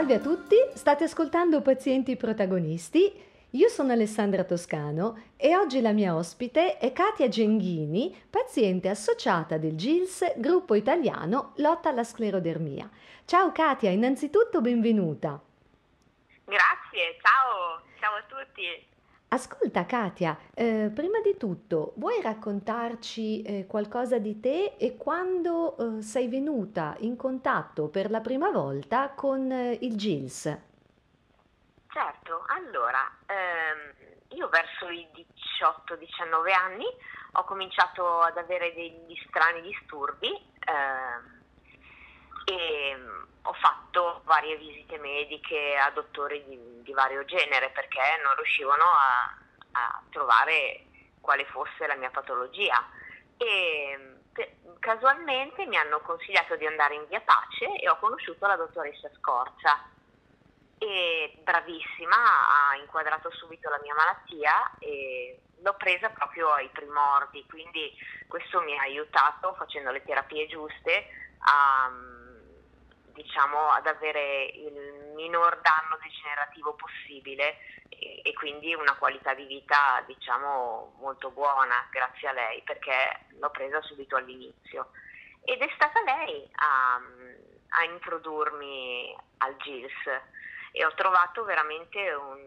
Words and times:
Salve 0.00 0.14
a 0.14 0.18
tutti, 0.18 0.56
state 0.72 1.04
ascoltando 1.04 1.60
Pazienti 1.60 2.16
Protagonisti. 2.16 3.12
Io 3.50 3.68
sono 3.68 3.92
Alessandra 3.92 4.44
Toscano 4.44 5.24
e 5.36 5.54
oggi 5.54 5.82
la 5.82 5.92
mia 5.92 6.16
ospite 6.16 6.78
è 6.78 6.90
Katia 6.90 7.28
Genghini, 7.28 8.18
paziente 8.30 8.88
associata 8.88 9.58
del 9.58 9.76
GILS, 9.76 10.38
gruppo 10.38 10.74
italiano 10.74 11.52
Lotta 11.56 11.90
alla 11.90 12.02
sclerodermia. 12.02 12.88
Ciao 13.26 13.52
Katia, 13.52 13.90
innanzitutto 13.90 14.62
benvenuta. 14.62 15.38
Grazie, 16.44 17.18
ciao, 17.20 17.82
ciao 18.00 18.14
a 18.14 18.22
tutti. 18.26 18.86
Ascolta 19.32 19.86
Katia, 19.86 20.36
eh, 20.54 20.90
prima 20.92 21.20
di 21.20 21.36
tutto 21.36 21.92
vuoi 21.98 22.20
raccontarci 22.20 23.42
eh, 23.42 23.64
qualcosa 23.64 24.18
di 24.18 24.40
te 24.40 24.74
e 24.76 24.96
quando 24.96 25.76
eh, 25.76 26.02
sei 26.02 26.26
venuta 26.26 26.96
in 26.98 27.14
contatto 27.14 27.86
per 27.86 28.10
la 28.10 28.20
prima 28.20 28.50
volta 28.50 29.10
con 29.10 29.52
eh, 29.52 29.78
il 29.82 29.96
GILS? 29.96 30.58
Certo, 31.92 32.44
allora, 32.48 33.08
ehm, 33.26 33.94
io 34.30 34.48
verso 34.48 34.88
i 34.88 35.06
18-19 35.14 36.52
anni 36.52 36.86
ho 37.34 37.44
cominciato 37.44 38.22
ad 38.22 38.36
avere 38.36 38.74
degli 38.74 39.14
strani 39.28 39.62
disturbi 39.62 40.26
ehm, 40.26 41.39
e 42.44 42.96
ho 43.42 43.52
fatto 43.54 44.22
varie 44.24 44.56
visite 44.56 44.98
mediche 44.98 45.76
a 45.76 45.90
dottori 45.90 46.44
di, 46.46 46.82
di 46.82 46.92
vario 46.92 47.24
genere 47.24 47.70
perché 47.70 48.00
non 48.22 48.34
riuscivano 48.36 48.84
a, 48.84 49.36
a, 49.72 50.02
trovare 50.10 50.84
quale 51.20 51.44
fosse 51.46 51.86
la 51.86 51.96
mia 51.96 52.10
patologia. 52.10 52.88
E 53.36 54.18
per, 54.32 54.48
casualmente 54.78 55.66
mi 55.66 55.76
hanno 55.76 56.00
consigliato 56.00 56.56
di 56.56 56.66
andare 56.66 56.94
in 56.94 57.06
via 57.08 57.20
Pace 57.20 57.76
e 57.78 57.88
ho 57.88 57.98
conosciuto 57.98 58.46
la 58.46 58.56
dottoressa 58.56 59.10
Scorcia 59.18 59.88
e 60.78 61.38
bravissima 61.42 62.16
ha 62.16 62.76
inquadrato 62.76 63.30
subito 63.32 63.68
la 63.68 63.78
mia 63.82 63.94
malattia 63.94 64.70
e 64.78 65.38
l'ho 65.62 65.74
presa 65.74 66.08
proprio 66.08 66.52
ai 66.52 66.70
primordi 66.70 67.44
quindi 67.46 67.92
questo 68.26 68.62
mi 68.62 68.74
ha 68.78 68.82
aiutato 68.82 69.52
facendo 69.58 69.90
le 69.90 70.02
terapie 70.02 70.46
giuste 70.46 71.06
a 71.40 71.90
diciamo, 73.22 73.70
ad 73.70 73.86
avere 73.86 74.44
il 74.46 75.12
minor 75.14 75.60
danno 75.60 75.98
degenerativo 76.00 76.74
possibile 76.74 77.58
e, 77.88 78.20
e, 78.24 78.32
quindi 78.34 78.74
una 78.74 78.96
qualità 78.96 79.34
di 79.34 79.44
vita 79.44 80.02
diciamo, 80.06 80.96
molto 80.98 81.30
buona 81.30 81.86
grazie 81.90 82.28
a 82.28 82.32
lei 82.32 82.62
perché 82.62 83.26
l'ho 83.38 83.50
presa 83.50 83.80
subito 83.82 84.16
all'inizio. 84.16 84.90
Ed 85.44 85.60
è 85.60 85.70
stata 85.74 86.02
lei 86.02 86.48
a, 86.54 87.00
a 87.68 87.84
introdurmi 87.84 89.16
al 89.38 89.56
GILS 89.56 90.06
e 90.72 90.84
ho 90.84 90.94
trovato 90.94 91.44
veramente 91.44 92.12
un, 92.14 92.38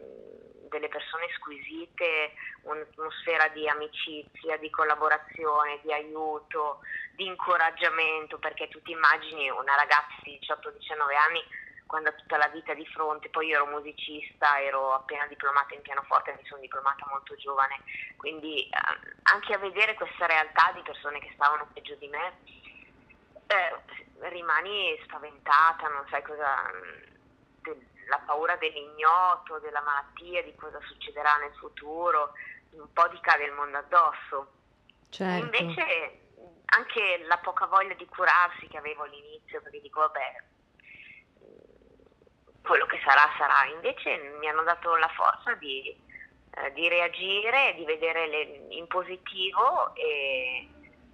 delle 0.74 0.90
persone 0.90 1.30
squisite, 1.38 2.34
un'atmosfera 2.64 3.48
di 3.50 3.70
amicizia, 3.70 4.58
di 4.58 4.70
collaborazione, 4.70 5.80
di 5.84 5.94
aiuto, 5.94 6.80
di 7.16 7.26
incoraggiamento, 7.26 8.40
perché 8.40 8.68
tu 8.70 8.82
ti 8.82 8.92
immagini 8.92 9.50
una 9.50 9.76
ragazza 9.76 10.18
di 10.24 10.40
18-19 10.42 11.16
anni 11.30 11.44
quando 11.86 12.10
ha 12.10 12.14
tutta 12.14 12.38
la 12.38 12.48
vita 12.48 12.74
di 12.74 12.88
fronte, 12.88 13.30
poi 13.30 13.48
io 13.48 13.56
ero 13.58 13.68
musicista, 13.68 14.60
ero 14.60 14.94
appena 14.94 15.28
diplomata 15.28 15.76
in 15.76 15.82
pianoforte, 15.82 16.34
mi 16.34 16.46
sono 16.48 16.60
diplomata 16.60 17.06
molto 17.08 17.36
giovane, 17.36 17.78
quindi 18.18 18.68
eh, 18.68 18.70
anche 19.24 19.54
a 19.54 19.60
vedere 19.60 19.94
questa 19.94 20.26
realtà 20.26 20.72
di 20.74 20.82
persone 20.82 21.20
che 21.20 21.30
stavano 21.36 21.70
peggio 21.72 21.94
di 21.96 22.08
me, 22.08 22.34
eh, 23.46 24.28
rimani 24.30 25.00
spaventata, 25.04 25.88
non 25.90 26.04
sai 26.10 26.24
cosa, 26.24 26.72
la 28.08 28.22
paura 28.26 28.56
dell'ignoto, 28.58 29.60
della 29.60 29.82
malattia, 29.82 30.44
di 30.44 30.56
cosa 30.56 30.80
succederà 30.88 31.38
nel 31.38 31.54
futuro, 31.56 32.34
un 32.72 32.92
po' 32.92 33.10
ti 33.10 33.20
cade 33.22 33.46
il 33.46 33.54
mondo 33.54 33.78
addosso. 33.78 34.52
Certo. 35.10 35.46
Invece 35.46 36.22
anche 36.66 37.24
la 37.28 37.38
poca 37.38 37.68
voglia 37.68 37.94
di 37.94 38.06
curarsi 38.08 38.68
che 38.68 38.78
avevo 38.78 39.04
all'inizio, 39.04 39.62
perché 39.62 39.82
dico 39.82 40.00
vabbè, 40.00 40.44
quello 42.64 42.86
che 42.86 43.00
sarà 43.04 43.30
sarà, 43.38 43.66
invece 43.74 44.36
mi 44.40 44.48
hanno 44.48 44.64
dato 44.64 44.96
la 44.96 45.10
forza 45.10 45.54
di, 45.56 45.96
eh, 46.56 46.74
di 46.74 46.88
reagire, 46.88 47.76
di 47.76 47.86
vedere 47.86 48.28
le, 48.28 48.42
in 48.70 48.88
positivo 48.88 49.94
e, 49.96 50.68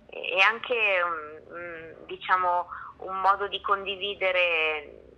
e 0.10 0.42
anche 0.42 1.02
um, 1.02 2.06
diciamo, 2.06 2.68
un 2.98 3.20
modo 3.20 3.48
di 3.48 3.60
condividere 3.62 5.09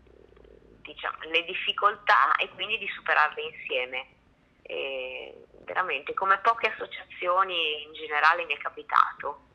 diciamo, 0.82 1.18
le 1.32 1.44
difficoltà 1.46 2.36
e 2.36 2.50
quindi 2.50 2.78
di 2.78 2.88
superarle 2.88 3.42
insieme. 3.42 4.08
E 4.64 5.46
veramente, 5.66 6.14
come 6.14 6.38
poche 6.40 6.68
associazioni 6.68 7.84
in 7.84 7.94
generale 7.94 8.46
mi 8.46 8.54
è 8.54 8.58
capitato. 8.58 9.48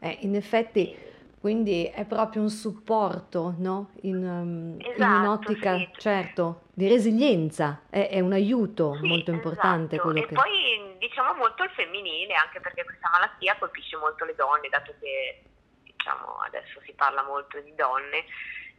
Eh, 0.00 0.18
in 0.20 0.34
effetti, 0.34 0.96
quindi 1.40 1.84
è 1.86 2.04
proprio 2.04 2.42
un 2.42 2.50
supporto, 2.50 3.54
no? 3.58 3.92
In, 4.02 4.16
um, 4.16 4.76
esatto, 4.78 5.02
in 5.02 5.20
un'ottica, 5.20 5.76
sì. 5.76 5.90
certo, 5.96 6.62
di 6.72 6.88
resilienza, 6.88 7.82
è, 7.88 8.08
è 8.08 8.20
un 8.20 8.32
aiuto 8.32 8.96
sì, 9.00 9.06
molto 9.06 9.30
importante. 9.30 9.96
Esatto. 9.96 10.10
Quello 10.10 10.24
e 10.24 10.28
che... 10.28 10.34
poi 10.34 10.96
diciamo 10.98 11.34
molto 11.34 11.62
il 11.62 11.70
femminile, 11.70 12.34
anche 12.34 12.60
perché 12.60 12.84
questa 12.84 13.08
malattia 13.10 13.56
colpisce 13.58 13.96
molto 13.96 14.24
le 14.24 14.34
donne, 14.34 14.68
dato 14.68 14.94
che 15.00 15.42
diciamo, 15.82 16.36
adesso 16.46 16.80
si 16.84 16.92
parla 16.92 17.22
molto 17.22 17.60
di 17.60 17.74
donne, 17.74 18.24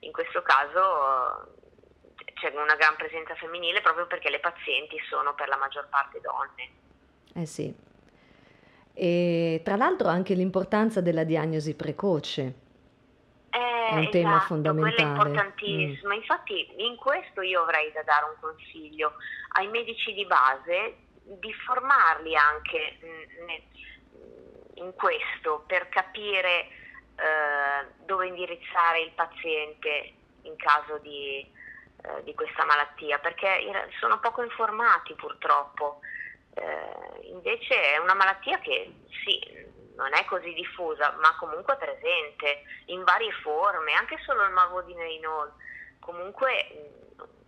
in 0.01 0.11
questo 0.11 0.41
caso 0.41 1.55
c'è 2.33 2.51
una 2.55 2.75
gran 2.75 2.95
presenza 2.95 3.35
femminile 3.35 3.81
proprio 3.81 4.07
perché 4.07 4.29
le 4.29 4.39
pazienti 4.39 4.97
sono 5.09 5.33
per 5.33 5.47
la 5.47 5.57
maggior 5.57 5.87
parte 5.89 6.21
donne. 6.21 6.69
Eh 7.33 7.45
sì, 7.45 7.73
e 8.93 9.61
tra 9.63 9.75
l'altro 9.75 10.09
anche 10.09 10.33
l'importanza 10.33 11.01
della 11.01 11.23
diagnosi 11.23 11.75
precoce. 11.75 12.53
Eh, 13.49 13.87
è 13.89 13.93
un 13.93 13.99
esatto, 13.99 14.11
tema 14.11 14.39
fondamentale. 14.41 14.95
Quello 14.95 15.09
è 15.09 15.11
importantissimo. 15.11 16.13
Mm. 16.13 16.17
Infatti, 16.17 16.73
in 16.77 16.95
questo 16.97 17.41
io 17.41 17.61
avrei 17.61 17.91
da 17.91 18.03
dare 18.03 18.25
un 18.25 18.35
consiglio 18.39 19.13
ai 19.55 19.67
medici 19.67 20.13
di 20.13 20.25
base 20.25 20.97
di 21.23 21.53
formarli 21.53 22.35
anche 22.35 22.97
in 24.75 24.93
questo 24.95 25.63
per 25.67 25.89
capire 25.89 26.67
eh, 27.21 27.85
dove 28.05 28.27
indirizzare 28.27 29.01
il 29.01 29.11
paziente 29.11 30.13
in 30.41 30.55
caso 30.55 30.97
di, 30.97 31.39
eh, 32.03 32.23
di 32.23 32.33
questa 32.33 32.65
malattia, 32.65 33.19
perché 33.19 33.63
sono 33.99 34.19
poco 34.19 34.41
informati 34.41 35.13
purtroppo. 35.13 35.99
Eh, 36.53 37.27
invece 37.27 37.93
è 37.93 37.97
una 37.97 38.15
malattia 38.15 38.57
che 38.59 38.91
sì, 39.23 39.39
non 39.95 40.13
è 40.13 40.25
così 40.25 40.51
diffusa, 40.53 41.11
ma 41.21 41.35
comunque 41.37 41.77
presente 41.77 42.63
in 42.85 43.03
varie 43.03 43.31
forme, 43.43 43.93
anche 43.93 44.17
solo 44.25 44.43
il 44.43 44.51
morbo 44.51 44.81
di 44.81 44.95
Neynol. 44.95 45.53
Comunque 45.99 46.67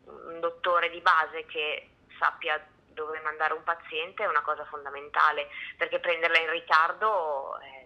un 0.06 0.40
dottore 0.40 0.92
di 0.92 1.02
base 1.02 1.46
che 1.48 1.90
sappia 2.20 2.64
dove 2.94 3.20
mandare 3.22 3.54
un 3.54 3.64
paziente 3.64 4.24
è 4.24 4.28
una 4.28 4.44
cosa 4.44 4.64
fondamentale, 4.66 5.50
perché 5.78 6.00
prenderla 6.00 6.38
in 6.38 6.52
ritardo 6.52 7.58
è, 7.60 7.83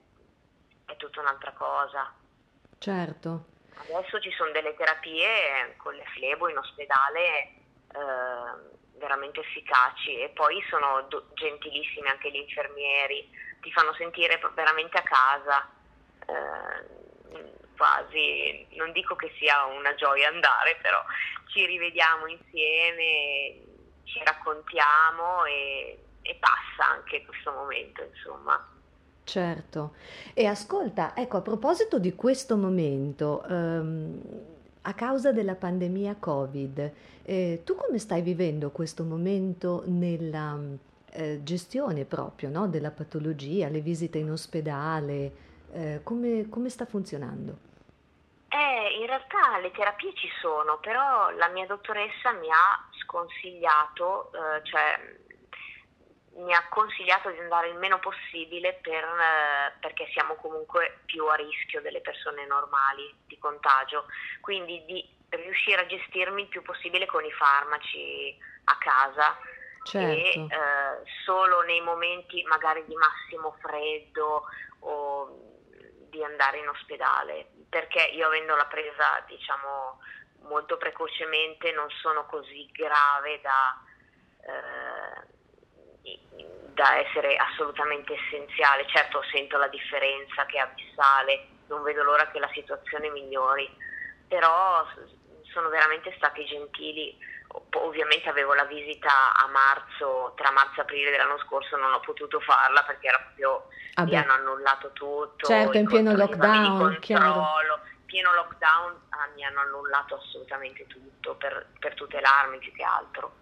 è 0.88 0.96
tutta 0.98 1.22
un'altra 1.22 1.52
cosa. 1.52 2.12
Certo. 2.80 3.46
Adesso 3.76 4.20
ci 4.20 4.32
sono 4.32 4.52
delle 4.52 4.76
terapie 4.76 5.76
con 5.78 5.94
le 5.94 6.06
flebo 6.16 6.50
in 6.50 6.58
ospedale. 6.58 7.52
Eh, 7.94 8.76
veramente 8.98 9.40
efficaci 9.40 10.20
e 10.20 10.30
poi 10.30 10.62
sono 10.70 11.04
do- 11.04 11.30
gentilissimi 11.34 12.08
anche 12.10 12.32
gli 12.32 12.38
infermieri, 12.38 13.30
ti 13.62 13.72
fanno 13.72 13.94
sentire 13.94 14.40
veramente 14.54 14.98
a 14.98 15.04
casa, 15.04 15.70
eh, 16.26 17.06
quasi, 17.76 18.68
non 18.72 18.92
dico 18.92 19.16
che 19.16 19.34
sia 19.38 19.66
una 19.66 19.94
gioia 19.96 20.30
andare, 20.30 20.78
però 20.82 21.02
ci 21.48 21.66
rivediamo 21.66 22.28
insieme, 22.28 23.62
ci 24.04 24.22
raccontiamo 24.24 25.46
e, 25.46 26.04
e 26.24 26.36
passa 26.36 26.92
anche 26.92 27.24
questo 27.24 27.52
momento, 27.52 28.04
insomma. 28.04 28.77
Certo, 29.28 29.96
e 30.34 30.46
ascolta, 30.46 31.14
ecco, 31.14 31.36
a 31.36 31.42
proposito 31.42 32.00
di 32.00 32.16
questo 32.16 32.56
momento, 32.56 33.44
ehm, 33.44 34.22
a 34.84 34.94
causa 34.94 35.34
della 35.34 35.56
pandemia 35.56 36.16
Covid, 36.18 36.94
eh, 37.24 37.62
tu 37.66 37.76
come 37.76 37.98
stai 37.98 38.22
vivendo 38.22 38.72
questo 38.72 39.04
momento 39.04 39.84
nella 39.88 40.58
eh, 41.12 41.44
gestione 41.44 42.06
proprio 42.06 42.50
no, 42.50 42.70
della 42.70 42.92
patologia, 42.92 43.68
le 43.68 43.82
visite 43.82 44.18
in 44.18 44.32
ospedale? 44.32 45.32
Eh, 45.74 46.00
come, 46.04 46.48
come, 46.48 46.70
sta 46.70 46.86
funzionando? 46.86 47.58
Eh, 48.48 48.98
in 48.98 49.08
realtà 49.08 49.60
le 49.62 49.72
terapie 49.72 50.14
ci 50.14 50.30
sono, 50.40 50.78
però 50.80 51.32
la 51.32 51.50
mia 51.50 51.66
dottoressa 51.66 52.32
mi 52.32 52.48
ha 52.50 52.88
sconsigliato, 53.04 54.32
eh, 54.32 54.64
cioè 54.64 55.26
mi 56.38 56.54
ha 56.54 56.68
consigliato 56.70 57.30
di 57.32 57.40
andare 57.40 57.70
il 57.70 57.76
meno 57.76 58.00
possibile 58.00 58.74
per, 58.82 59.04
eh, 59.04 59.74
perché 59.80 60.08
siamo 60.12 60.36
comunque 60.36 61.00
più 61.06 61.26
a 61.26 61.36
rischio 61.36 61.82
delle 61.82 62.02
persone 62.02 62.46
normali 62.46 63.14
di 63.26 63.38
contagio, 63.40 64.06
quindi 64.42 64.84
di 64.86 65.16
riuscire 65.30 65.82
a 65.82 65.86
gestirmi 65.86 66.44
il 66.44 66.48
più 66.48 66.62
possibile 66.62 67.06
con 67.06 67.24
i 67.26 67.32
farmaci 67.32 68.38
a 68.66 68.78
casa. 68.78 69.38
Certo. 69.88 70.06
e 70.06 70.44
eh, 70.44 71.10
solo 71.24 71.62
nei 71.62 71.80
momenti 71.80 72.44
magari 72.44 72.84
di 72.86 72.96
massimo 72.96 73.56
freddo 73.62 74.44
o 74.80 75.58
di 76.10 76.22
andare 76.22 76.58
in 76.58 76.68
ospedale, 76.68 77.48
perché 77.70 78.04
io 78.04 78.28
avendola 78.28 78.66
presa 78.66 79.24
diciamo 79.28 80.02
molto 80.42 80.76
precocemente 80.76 81.72
non 81.72 81.90
sono 82.02 82.26
così 82.26 82.68
grave 82.74 83.40
da, 83.40 83.82
eh, 84.42 85.37
da 86.74 87.00
essere 87.00 87.36
assolutamente 87.36 88.14
essenziale. 88.14 88.86
Certo 88.88 89.24
sento 89.32 89.58
la 89.58 89.68
differenza 89.68 90.46
che 90.46 90.58
è 90.58 90.62
abissale, 90.62 91.48
non 91.68 91.84
vedo 91.84 92.04
l'ora 92.04 92.30
che 92.30 92.40
la 92.40 92.50
situazione 92.54 93.10
migliori, 93.10 93.70
però 94.28 94.86
sono 95.52 95.70
veramente 95.70 96.14
stati 96.18 96.46
gentili. 96.46 97.18
Ovviamente 97.78 98.30
avevo 98.30 98.54
la 98.54 98.66
visita 98.66 99.34
a 99.34 99.48
marzo, 99.48 100.34
tra 100.36 100.52
marzo 100.52 100.80
e 100.80 100.82
aprile 100.84 101.12
dell'anno 101.12 101.40
scorso 101.40 101.78
non 101.78 101.94
ho 101.94 102.00
potuto 102.02 102.40
farla 102.42 102.84
perché 102.84 103.08
era 103.08 103.20
proprio, 103.20 103.68
ah 103.96 104.04
mi 104.04 104.16
hanno 104.16 104.34
annullato 104.34 104.92
tutto. 104.92 105.48
Certo, 105.48 105.78
in 105.78 105.88
pieno 105.88 106.14
lockdown, 106.14 107.00
chiaro 107.00 107.86
pieno 108.08 108.34
lockdown 108.34 108.96
ah, 109.10 109.30
mi 109.36 109.44
hanno 109.44 109.60
annullato 109.60 110.16
assolutamente 110.16 110.88
tutto 110.88 111.36
per, 111.36 111.68
per, 111.78 111.94
tutelarmi 111.94 112.58
più 112.58 112.72
che 112.72 112.84
altro. 112.84 113.36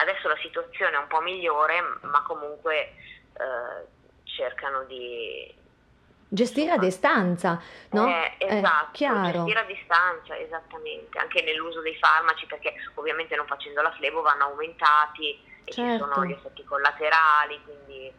Adesso 0.00 0.28
la 0.28 0.36
situazione 0.40 0.96
è 0.96 0.98
un 0.98 1.08
po' 1.08 1.20
migliore, 1.20 1.80
ma 2.02 2.22
comunque 2.22 2.94
eh, 3.32 3.86
cercano 4.24 4.84
di... 4.84 5.54
Gestire 6.30 6.72
a 6.72 6.78
distanza, 6.78 7.60
no? 7.90 8.06
Eh, 8.06 8.34
esatto, 8.38 9.02
eh, 9.02 9.32
gestire 9.32 9.60
a 9.60 9.64
distanza, 9.64 10.36
esattamente, 10.36 11.18
anche 11.18 11.42
nell'uso 11.42 11.80
dei 11.80 11.96
farmaci, 11.96 12.46
perché 12.46 12.74
ovviamente 12.94 13.34
non 13.34 13.46
facendo 13.46 13.80
la 13.80 13.90
flebo 13.92 14.20
vanno 14.20 14.44
aumentati 14.44 15.40
e 15.64 15.72
certo. 15.72 15.90
ci 15.90 15.98
sono 15.98 16.12
certo. 16.12 16.24
gli 16.24 16.32
effetti 16.32 16.64
collaterali, 16.64 17.60
quindi 17.64 18.12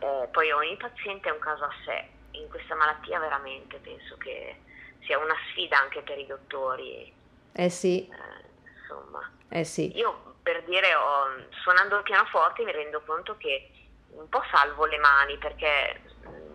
eh, 0.00 0.28
poi 0.32 0.50
ogni 0.52 0.76
paziente 0.76 1.28
è 1.28 1.32
un 1.32 1.38
caso 1.38 1.64
a 1.64 1.70
sé. 1.84 2.08
In 2.32 2.48
questa 2.48 2.74
malattia 2.74 3.18
veramente 3.18 3.76
penso 3.78 4.16
che 4.16 4.56
sia 5.04 5.18
una 5.18 5.36
sfida 5.50 5.78
anche 5.78 6.00
per 6.00 6.18
i 6.18 6.26
dottori. 6.26 7.12
Eh 7.52 7.68
sì. 7.68 8.08
Eh, 8.08 8.78
insomma. 8.80 9.30
Eh 9.50 9.64
sì. 9.64 9.94
Io 9.96 10.29
per 10.50 10.64
dire, 10.64 10.92
ho, 10.96 11.46
suonando 11.62 11.98
il 11.98 12.02
pianoforte 12.02 12.64
mi 12.64 12.72
rendo 12.72 13.00
conto 13.02 13.36
che 13.36 13.70
un 14.08 14.28
po' 14.28 14.42
salvo 14.50 14.84
le 14.86 14.98
mani 14.98 15.38
perché 15.38 16.00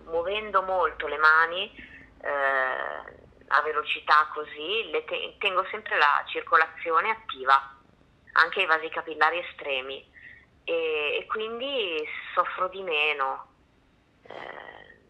muovendo 0.03 0.61
molto 0.63 1.07
le 1.07 1.17
mani 1.17 1.71
eh, 2.21 2.29
a 3.47 3.61
velocità 3.61 4.29
così 4.33 4.89
te- 5.07 5.35
tengo 5.39 5.65
sempre 5.71 5.97
la 5.97 6.21
circolazione 6.27 7.09
attiva, 7.09 7.57
anche 8.33 8.63
i 8.63 8.65
vasi 8.65 8.89
capillari 8.89 9.39
estremi 9.39 10.05
e, 10.65 11.17
e 11.21 11.25
quindi 11.27 12.05
soffro 12.33 12.67
di 12.67 12.81
meno. 12.81 13.47
Eh, 14.23 15.03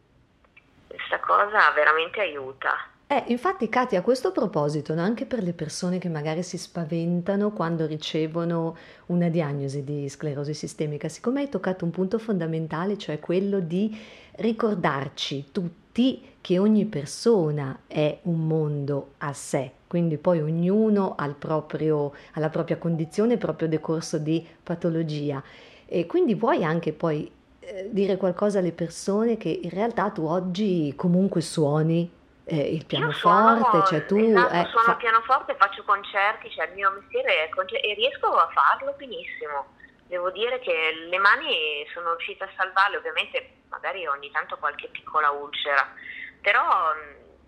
questa 0.90 1.20
cosa 1.22 1.72
veramente 1.72 2.22
aiuta. 2.22 2.88
Eh, 3.08 3.24
infatti 3.28 3.70
Katia, 3.70 4.00
a 4.00 4.02
questo 4.02 4.32
proposito, 4.32 4.96
no, 4.96 5.02
anche 5.04 5.28
per 5.28 5.44
le 5.44 5.54
persone 5.54 6.00
che 6.00 6.10
magari 6.10 6.42
si 6.42 6.58
spaventano 6.58 7.52
quando 7.52 7.86
ricevono 7.86 8.76
una 9.08 9.30
diagnosi 9.30 9.84
di 9.84 10.10
sclerosi 10.10 10.56
sistemica, 10.56 11.08
siccome 11.08 11.42
hai 11.42 11.50
toccato 11.50 11.86
un 11.86 11.92
punto 11.92 12.18
fondamentale, 12.18 12.98
cioè 12.98 13.20
quello 13.20 13.60
di 13.60 13.96
ricordarci 14.38 15.50
tutti 15.52 16.20
che 16.42 16.58
ogni 16.58 16.86
persona 16.86 17.82
è 17.86 18.18
un 18.24 18.48
mondo 18.48 19.12
a 19.20 19.34
sé, 19.34 19.72
quindi 19.86 20.18
poi 20.18 20.42
ognuno 20.42 21.14
ha 21.16 21.28
proprio, 21.30 22.12
ha 22.34 22.40
la 22.40 22.50
propria 22.50 22.78
condizione, 22.78 23.34
il 23.34 23.40
proprio 23.40 23.68
decorso 23.68 24.18
di 24.18 24.44
patologia. 24.64 25.44
E 25.86 26.08
quindi 26.08 26.34
vuoi 26.34 26.64
anche 26.64 26.92
poi 26.92 27.30
eh, 27.60 27.88
dire 27.92 28.18
qualcosa 28.18 28.58
alle 28.58 28.72
persone 28.72 29.38
che 29.38 29.60
in 29.62 29.70
realtà 29.70 30.10
tu 30.10 30.24
oggi 30.24 30.92
comunque 30.96 31.42
suoni 31.42 32.10
eh, 32.46 32.74
il 32.74 32.86
pianoforte, 32.86 33.88
cioè 33.88 34.06
tu... 34.06 34.18
Esatto, 34.18 34.54
eh, 34.54 34.66
suono 34.70 34.86
fa... 34.86 34.92
il 34.92 34.98
pianoforte, 34.98 35.56
faccio 35.56 35.84
concerti, 35.84 36.52
cioè 36.52 36.68
il 36.68 36.74
mio 36.74 36.92
mestiere 36.92 37.46
è 37.46 37.50
concer- 37.50 37.84
e 37.84 37.94
riesco 37.96 38.28
a 38.28 38.48
farlo 38.54 38.94
benissimo. 38.94 39.74
Devo 40.08 40.30
dire 40.30 40.60
che 40.60 40.92
le 41.10 41.18
mani 41.18 41.86
sono 41.92 42.12
riuscita 42.12 42.46
a 42.46 42.50
salvarle, 42.56 42.98
ovviamente 42.98 43.64
magari 43.70 44.06
ogni 44.06 44.30
tanto 44.30 44.58
qualche 44.58 44.88
piccola 44.90 45.32
ulcera, 45.32 45.92
però 46.42 46.94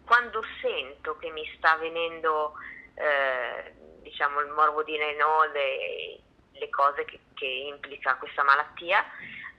quando 0.04 0.42
sento 0.62 1.18
che 1.18 1.30
mi 1.30 1.46
sta 1.56 1.76
venendo 1.76 2.54
eh, 2.96 3.76
diciamo 4.02 4.40
il 4.40 4.50
morbo 4.50 4.82
di 4.82 4.98
Renault 4.98 5.54
e 5.56 6.20
le 6.54 6.70
cose 6.70 7.06
che, 7.06 7.20
che 7.36 7.46
implica 7.46 8.16
questa 8.16 8.44
malattia, 8.44 9.06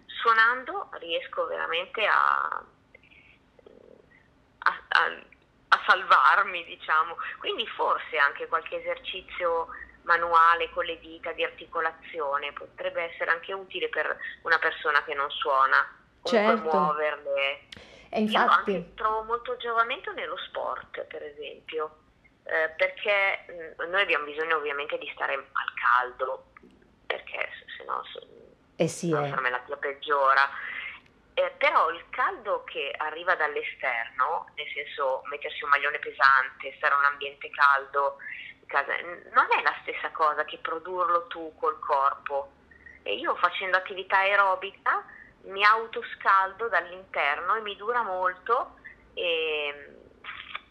suonando 0.06 0.88
riesco 0.98 1.46
veramente 1.46 2.04
a 2.04 2.64
a, 4.98 5.76
a, 5.76 5.80
salvarmi, 5.86 6.64
diciamo. 6.64 7.16
Quindi 7.38 7.66
forse 7.68 8.16
anche 8.16 8.46
qualche 8.46 8.80
esercizio 8.80 9.68
manuale 10.02 10.70
con 10.70 10.84
le 10.84 10.98
dita 11.00 11.32
di 11.32 11.44
articolazione 11.44 12.52
potrebbe 12.52 13.12
essere 13.12 13.30
anche 13.30 13.52
utile 13.52 13.88
per 13.88 14.16
una 14.42 14.58
persona 14.58 15.02
che 15.04 15.14
non 15.14 15.30
suona, 15.30 15.86
certo. 16.22 16.62
muoverle. 16.62 17.66
E 18.10 18.20
infatti... 18.20 18.72
Io 18.72 18.92
trovo 18.94 19.22
molto 19.24 19.56
giovamento 19.58 20.12
nello 20.12 20.38
sport, 20.38 21.04
per 21.04 21.22
esempio, 21.22 21.98
eh, 22.44 22.70
perché 22.76 23.74
mh, 23.76 23.90
noi 23.90 24.00
abbiamo 24.00 24.24
bisogno 24.24 24.56
ovviamente 24.56 24.96
di 24.96 25.10
stare 25.14 25.34
al 25.34 25.72
caldo, 25.74 26.52
perché 27.06 27.48
se 27.76 27.84
no 27.84 28.02
eh 28.80 28.86
sì, 28.86 29.10
la 29.10 29.26
eh. 29.26 29.40
malattia 29.40 29.76
peggiora 29.76 30.48
eh, 31.38 31.54
però 31.56 31.88
il 31.90 32.04
caldo 32.10 32.64
che 32.64 32.92
arriva 32.96 33.36
dall'esterno, 33.36 34.50
nel 34.56 34.66
senso 34.74 35.22
mettersi 35.30 35.62
un 35.62 35.70
maglione 35.70 36.00
pesante, 36.00 36.74
stare 36.76 36.94
in 36.94 36.98
un 36.98 37.06
ambiente 37.06 37.48
caldo, 37.50 38.16
casa, 38.66 38.92
non 38.96 39.46
è 39.56 39.62
la 39.62 39.76
stessa 39.82 40.10
cosa 40.10 40.44
che 40.44 40.58
produrlo 40.58 41.28
tu 41.28 41.54
col 41.56 41.78
corpo. 41.78 42.50
E 43.04 43.14
io 43.14 43.36
facendo 43.36 43.76
attività 43.76 44.16
aerobica 44.16 45.04
mi 45.42 45.64
autoscaldo 45.64 46.68
dall'interno 46.68 47.54
e 47.54 47.60
mi 47.60 47.76
dura 47.76 48.02
molto 48.02 48.74
e, 49.14 49.94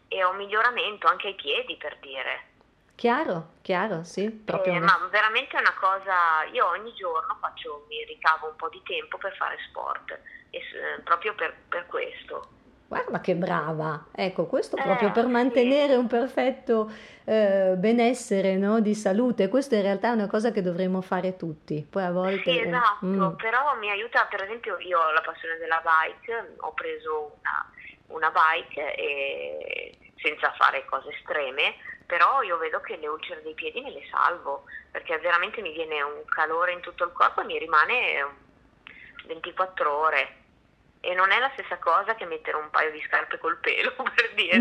e 0.10 0.24
ho 0.26 0.34
miglioramento 0.34 1.08
anche 1.08 1.28
ai 1.28 1.36
piedi 1.36 1.78
per 1.78 1.98
dire. 2.00 2.56
Chiaro, 2.98 3.50
chiaro, 3.62 4.04
sì, 4.04 4.28
proprio. 4.32 4.74
Eh, 4.74 4.80
ma 4.80 5.08
veramente 5.12 5.56
è 5.56 5.60
una 5.60 5.76
cosa, 5.80 6.44
io 6.52 6.68
ogni 6.68 6.92
giorno 6.96 7.38
faccio, 7.40 7.86
mi 7.88 8.04
ricavo 8.06 8.48
un 8.48 8.56
po' 8.56 8.70
di 8.70 8.82
tempo 8.84 9.20
per 9.20 9.36
fare 9.36 9.56
sport 9.70 10.20
e, 10.50 10.60
proprio 11.04 11.36
per, 11.36 11.56
per 11.70 11.86
questo. 11.86 12.50
Guarda 12.88 13.22
che 13.22 13.36
brava, 13.36 14.08
ecco, 14.12 14.48
questo 14.48 14.78
eh, 14.78 14.82
proprio 14.82 15.12
per 15.12 15.28
mantenere 15.28 15.94
sì. 15.94 16.00
un 16.00 16.08
perfetto 16.08 16.92
eh, 17.26 17.76
benessere 17.78 18.56
no? 18.56 18.80
di 18.80 18.96
salute, 18.96 19.48
questo 19.48 19.76
in 19.76 19.84
realtà 19.84 20.08
è 20.08 20.14
una 20.14 20.28
cosa 20.28 20.50
che 20.50 20.64
dovremmo 20.64 21.02
fare 21.02 21.36
tutti, 21.36 21.86
poi 21.88 22.04
a 22.04 22.12
volte... 22.12 22.52
Sì, 22.52 22.62
esatto, 22.62 23.06
mm. 23.06 23.36
però 23.36 23.76
mi 23.78 23.92
aiuta, 23.92 24.26
per 24.26 24.42
esempio 24.42 24.80
io 24.80 25.00
ho 25.00 25.12
la 25.12 25.22
passione 25.22 25.58
della 25.58 25.84
bike, 25.84 26.56
ho 26.58 26.72
preso 26.72 27.38
una, 27.38 27.72
una 28.08 28.32
bike 28.32 28.96
e, 28.96 29.98
senza 30.16 30.52
fare 30.58 30.84
cose 30.86 31.10
estreme, 31.10 31.76
però 32.08 32.42
io 32.42 32.58
vedo 32.58 32.80
che 32.80 32.96
le 32.96 33.08
ulcere 33.08 33.44
dei 33.44 33.54
piedi 33.54 33.82
me 33.82 33.92
le 33.92 34.08
salvo, 34.10 34.64
perché 34.90 35.20
veramente 35.20 35.62
mi 35.62 35.74
viene 35.74 36.02
un 36.02 36.24
calore 36.26 36.72
in 36.72 36.80
tutto 36.80 37.04
il 37.04 37.12
corpo 37.12 37.42
e 37.42 37.46
mi 37.46 37.60
rimane 37.60 38.26
24 39.26 39.94
ore 39.94 40.46
e 41.02 41.14
non 41.14 41.32
è 41.32 41.40
la 41.40 41.52
stessa 41.54 41.78
cosa 41.78 42.16
che 42.16 42.26
mettere 42.26 42.58
un 42.58 42.70
paio 42.70 42.92
di 42.92 43.04
scarpe 43.06 43.38
col 43.38 43.58
pelo, 43.58 43.94
per 44.16 44.34
dire. 44.34 44.58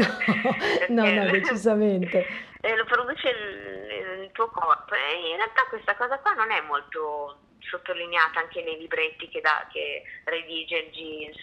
No, 0.89 1.05
no, 1.05 1.25
no, 1.25 1.31
decisamente. 1.31 2.27
lo 2.77 2.85
produce 2.85 3.29
il, 3.29 4.23
il, 4.23 4.31
tuo 4.33 4.49
corpo 4.51 4.95
e 4.95 5.31
in 5.31 5.37
realtà 5.37 5.65
questa 5.69 5.95
cosa 5.95 6.19
qua 6.19 6.33
non 6.33 6.51
è 6.51 6.61
molto 6.63 7.39
sottolineata 7.61 8.41
anche 8.41 8.63
nei 8.63 8.77
libretti 8.79 9.29
che, 9.29 9.41
da, 9.41 9.67
che 9.73 10.03
redige 10.25 10.79
il 10.79 10.91
Jeans 10.91 11.39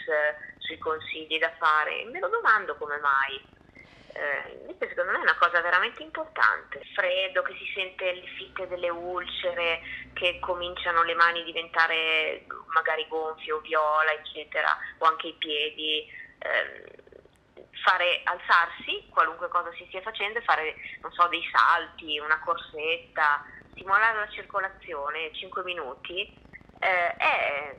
sui 0.59 0.77
consigli 0.77 1.39
da 1.39 1.51
fare. 1.57 2.03
Me 2.11 2.19
lo 2.19 2.27
domando 2.27 2.75
come 2.75 2.97
mai 2.99 3.41
eh, 4.13 4.65
invece 4.69 4.89
secondo 4.89 5.11
me 5.11 5.17
è 5.17 5.21
una 5.21 5.37
cosa 5.37 5.61
veramente 5.61 6.03
importante, 6.03 6.81
freddo, 6.93 7.41
che 7.41 7.53
si 7.57 7.71
sente 7.73 8.13
le 8.13 8.27
fitte 8.37 8.67
delle 8.67 8.89
ulcere, 8.89 9.81
che 10.13 10.39
cominciano 10.39 11.03
le 11.03 11.15
mani 11.15 11.41
a 11.41 11.45
diventare 11.45 12.45
magari 12.73 13.05
gonfie 13.07 13.51
o 13.51 13.59
viola, 13.59 14.11
eccetera, 14.11 14.77
o 14.99 15.05
anche 15.05 15.27
i 15.27 15.35
piedi. 15.37 16.07
Eh, 16.39 17.01
fare 17.83 18.21
alzarsi, 18.23 19.07
qualunque 19.09 19.49
cosa 19.49 19.69
si 19.73 19.83
stia 19.87 20.01
facendo, 20.01 20.39
fare, 20.41 20.73
non 21.01 21.11
so, 21.11 21.27
dei 21.27 21.43
salti, 21.51 22.17
una 22.17 22.39
corsetta, 22.39 23.43
stimolare 23.71 24.19
la 24.19 24.29
circolazione 24.29 25.33
5 25.33 25.63
minuti, 25.63 26.21
eh, 26.79 27.15
è 27.17 27.75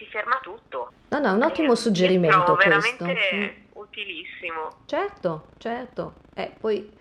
si 0.00 0.06
ferma 0.06 0.38
tutto. 0.40 0.92
No, 1.08 1.18
no, 1.18 1.28
è 1.28 1.32
un 1.32 1.42
ottimo 1.42 1.74
suggerimento 1.74 2.54
questo. 2.54 3.04
veramente 3.04 3.34
mm. 3.34 3.69
Utilissimo. 3.80 4.84
Certo, 4.86 5.48
certo. 5.58 6.14
Eh, 6.34 6.52
poi 6.58 6.98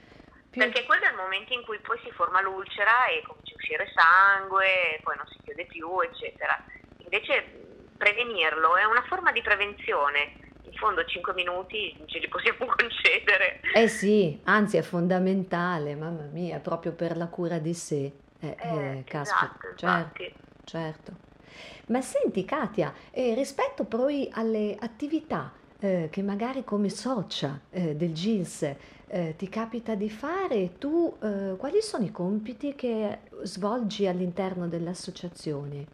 più... 0.49 0.61
Perché 0.61 0.83
quello 0.85 1.05
è 1.05 1.09
il 1.09 1.15
momento 1.15 1.53
in 1.53 1.63
cui 1.63 1.77
poi 1.79 1.99
si 2.03 2.11
forma 2.11 2.41
l'ulcera 2.41 3.05
e 3.07 3.21
comincia 3.21 3.53
a 3.53 3.55
uscire 3.55 3.91
sangue, 3.93 4.99
poi 5.03 5.15
non 5.15 5.27
si 5.27 5.37
chiude 5.43 5.65
più, 5.65 5.99
eccetera. 6.01 6.57
Invece 6.97 7.67
prevenirlo 7.97 8.75
è 8.75 8.83
una 8.85 9.03
forma 9.07 9.31
di 9.31 9.41
prevenzione. 9.41 10.47
In 10.63 10.73
fondo 10.73 11.05
5 11.05 11.33
minuti 11.33 11.95
ce 12.05 12.19
li 12.19 12.27
possiamo 12.27 12.65
concedere. 12.75 13.61
Eh 13.75 13.87
sì, 13.87 14.39
anzi 14.45 14.77
è 14.77 14.81
fondamentale, 14.81 15.95
mamma 15.95 16.25
mia, 16.31 16.59
proprio 16.59 16.93
per 16.93 17.15
la 17.15 17.27
cura 17.27 17.59
di 17.59 17.73
sé. 17.75 18.11
Eh, 18.39 18.55
eh, 18.57 19.03
eh 19.05 19.05
esatto, 19.05 19.75
certo, 19.75 20.23
certo. 20.63 21.27
Ma 21.87 22.01
senti 22.01 22.45
Katia, 22.45 22.93
eh, 23.11 23.33
rispetto 23.33 23.83
poi 23.83 24.29
alle 24.33 24.75
attività 24.79 25.51
eh, 25.79 26.09
che 26.11 26.21
magari 26.21 26.63
come 26.63 26.89
socia 26.89 27.59
eh, 27.69 27.95
del 27.95 28.13
GILS 28.13 28.75
eh, 29.07 29.35
ti 29.37 29.49
capita 29.49 29.95
di 29.95 30.09
fare, 30.09 30.77
tu 30.77 31.17
eh, 31.21 31.55
quali 31.57 31.81
sono 31.81 32.05
i 32.05 32.11
compiti 32.11 32.75
che 32.75 33.19
svolgi 33.41 34.05
all'interno 34.05 34.67
dell'associazione? 34.67 35.85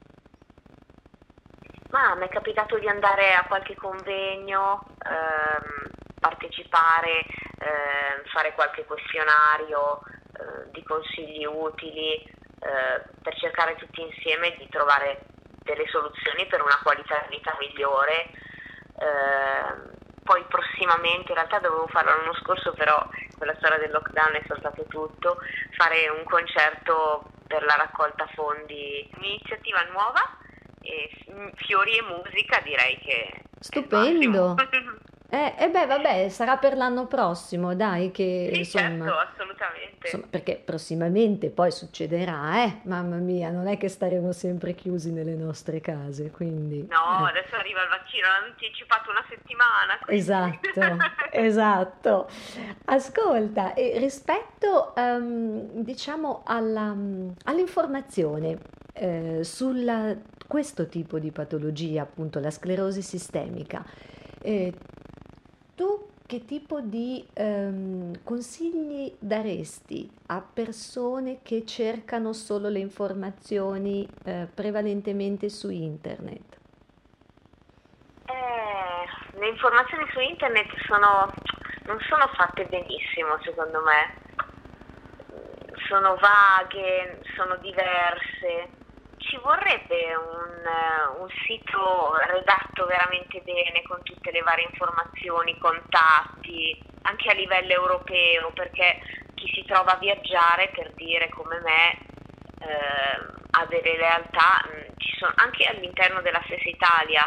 Ma 1.92 2.14
mi 2.16 2.26
è 2.26 2.30
capitato 2.30 2.78
di 2.78 2.90
andare 2.90 3.34
a 3.34 3.46
qualche 3.46 3.76
convegno, 3.76 4.84
ehm, 5.00 5.90
partecipare, 6.20 7.24
ehm, 7.60 8.26
fare 8.34 8.54
qualche 8.54 8.84
questionario 8.84 10.02
eh, 10.34 10.72
di 10.72 10.84
consigli 10.84 11.46
utili 11.46 12.16
eh, 12.16 13.02
per 13.22 13.34
cercare 13.38 13.76
tutti 13.76 14.02
insieme 14.02 14.56
di 14.58 14.68
trovare 14.68 15.22
delle 15.64 15.88
soluzioni 15.88 16.46
per 16.48 16.62
una 16.62 16.80
qualità 16.84 17.24
di 17.30 17.38
vita 17.38 17.56
migliore. 17.60 18.30
Eh, 18.98 20.04
poi 20.24 20.44
prossimamente, 20.50 21.30
in 21.30 21.36
realtà 21.36 21.60
dovevo 21.60 21.88
farlo 21.88 22.16
l'anno 22.16 22.34
scorso, 22.36 22.74
però 22.74 22.98
con 23.38 23.48
la 23.48 23.56
storia 23.58 23.78
del 23.78 23.92
lockdown 23.92 24.34
è 24.34 24.44
saltato 24.48 24.84
tutto, 24.86 25.38
fare 25.78 26.10
un 26.10 26.24
concerto 26.24 27.30
per 27.48 27.64
la 27.64 27.76
raccolta 27.76 28.26
fondi, 28.34 29.08
un'iniziativa 29.18 29.84
nuova, 29.92 30.38
e 30.82 31.10
fiori 31.56 31.98
e 31.98 32.02
musica 32.04 32.60
direi 32.62 32.98
che... 33.00 33.42
Stupendo! 33.60 34.56
Eh, 35.36 35.54
eh, 35.58 35.70
beh, 35.70 35.86
vabbè, 35.86 36.30
sarà 36.30 36.56
per 36.56 36.78
l'anno 36.78 37.08
prossimo, 37.08 37.76
dai, 37.76 38.10
che 38.12 38.50
sì, 38.54 38.60
insomma, 38.60 39.04
certo, 39.04 39.18
assolutamente. 39.18 39.98
Insomma, 40.06 40.28
perché 40.30 40.62
prossimamente 40.64 41.50
poi 41.50 41.72
succederà, 41.72 42.64
eh, 42.64 42.80
mamma 42.84 43.18
mia, 43.18 43.50
non 43.50 43.68
è 43.68 43.78
che 43.78 43.90
staremo 43.90 44.32
sempre 44.32 44.76
chiusi 44.76 45.12
nelle 45.12 45.36
nostre 45.36 45.82
case, 45.82 46.32
quindi... 46.32 46.88
No, 46.90 47.28
eh. 47.28 47.32
adesso 47.32 47.54
arriva 47.56 47.82
il 47.84 47.90
vaccino, 47.90 48.28
l'hanno 48.28 48.54
anticipato 48.54 49.10
una 49.10 49.26
settimana. 49.28 50.00
Quindi. 50.06 50.22
Esatto, 50.22 51.04
esatto. 51.32 52.30
Ascolta, 52.86 53.74
e 53.74 53.98
rispetto, 53.98 54.94
um, 54.96 55.68
diciamo, 55.84 56.44
alla, 56.46 56.96
all'informazione 57.44 58.58
eh, 58.94 59.44
su 59.44 59.74
questo 60.48 60.88
tipo 60.88 61.20
di 61.20 61.32
patologia, 61.32 62.04
appunto 62.04 62.40
la 62.40 62.52
sclerosi 62.52 63.02
sistemica, 63.02 63.84
eh, 64.42 64.72
tu 65.76 66.10
che 66.26 66.44
tipo 66.46 66.80
di 66.82 67.26
ehm, 67.34 68.24
consigli 68.24 69.16
daresti 69.20 70.10
a 70.28 70.42
persone 70.42 71.42
che 71.44 71.66
cercano 71.66 72.34
solo 72.34 72.68
le 72.68 72.80
informazioni 72.80 74.08
eh, 74.24 74.48
prevalentemente 74.52 75.50
su 75.50 75.70
internet? 75.70 76.58
Eh, 78.26 79.38
le 79.38 79.48
informazioni 79.50 80.06
su 80.12 80.20
internet 80.20 80.68
sono, 80.88 81.32
non 81.86 82.00
sono 82.10 82.28
fatte 82.34 82.66
benissimo 82.66 83.38
secondo 83.44 83.82
me, 83.84 84.24
sono 85.88 86.16
vaghe, 86.16 87.22
sono 87.36 87.56
diverse 87.58 88.84
ci 89.26 89.38
vorrebbe 89.42 90.16
un, 90.16 90.66
eh, 90.66 91.20
un, 91.20 91.28
sito 91.46 92.16
redatto 92.28 92.86
veramente 92.86 93.42
bene 93.42 93.82
con 93.84 94.02
tutte 94.04 94.32
le 94.32 94.42
varie 94.42 94.68
informazioni, 94.70 95.58
contatti, 95.58 96.78
anche 97.04 97.30
a 97.30 97.34
livello 97.34 97.74
europeo, 97.74 98.52
perché 98.52 99.00
chi 99.34 99.52
si 99.54 99.64
trova 99.66 99.94
a 99.94 99.98
viaggiare, 99.98 100.70
per 100.74 100.92
dire 100.94 101.30
come 101.30 101.60
me, 101.60 101.92
eh, 102.62 103.34
ha 103.52 103.66
delle 103.66 103.96
realtà, 103.98 104.64
mm, 104.68 104.94
ci 104.98 105.18
sono, 105.18 105.34
anche 105.38 105.66
all'interno 105.66 106.22
della 106.22 106.42
stessa 106.46 106.70
Italia, 106.70 107.26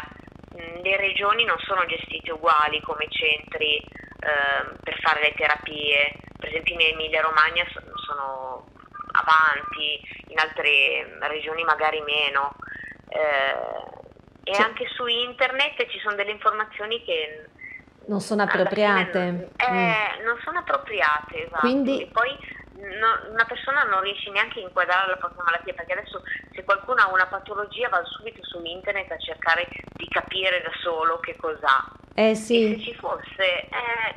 mm, 0.55 0.81
le 0.81 0.97
regioni 0.97 1.43
non 1.43 1.59
sono 1.59 1.85
gestite 1.85 2.31
uguali 2.31 2.81
come 2.81 3.07
centri 3.09 3.77
eh, 3.77 4.75
per 4.83 4.99
fare 5.01 5.21
le 5.21 5.33
terapie, 5.33 6.13
per 6.37 6.49
esempio 6.49 6.75
in 6.75 6.81
Emilia 6.81 7.21
Romagna 7.21 7.65
sono 7.95 8.65
avanti, 9.11 9.99
in 10.29 10.39
altre 10.39 11.17
regioni 11.19 11.63
magari 11.63 12.01
meno. 12.01 12.55
Eh, 13.09 14.07
e 14.43 14.53
sì. 14.53 14.61
anche 14.61 14.87
su 14.95 15.05
internet 15.05 15.85
ci 15.89 15.99
sono 15.99 16.15
delle 16.15 16.31
informazioni 16.31 17.03
che 17.03 17.45
non 18.07 18.19
sono 18.19 18.43
appropriate. 18.43 19.19
Non, 19.19 19.49
eh, 19.57 20.19
mm. 20.19 20.23
non 20.25 20.39
sono 20.43 20.59
appropriate, 20.59 21.45
esatto. 21.45 21.59
Quindi... 21.59 22.01
E 22.01 22.07
poi 22.07 22.35
no, 22.79 23.31
una 23.31 23.45
persona 23.45 23.83
non 23.83 24.01
riesce 24.01 24.31
neanche 24.31 24.59
a 24.59 24.63
inquadrare 24.63 25.09
la 25.09 25.17
propria 25.17 25.43
malattia 25.43 25.73
perché 25.73 25.93
adesso 25.93 26.23
se 26.51 26.63
qualcuno 26.63 27.01
ha 27.01 27.11
una 27.11 27.27
patologia 27.27 27.89
va 27.89 28.03
subito 28.05 28.43
su 28.43 28.63
internet 28.63 29.11
a 29.11 29.17
cercare 29.17 29.67
di 29.93 30.07
capire 30.07 30.61
da 30.61 30.71
solo 30.81 31.19
che 31.19 31.35
cos'ha. 31.35 31.91
Eh 32.15 32.35
sì. 32.35 32.71
E 32.71 32.77
se 32.77 32.81
ci 32.81 32.95
fosse, 32.95 33.67
eh, 33.69 34.15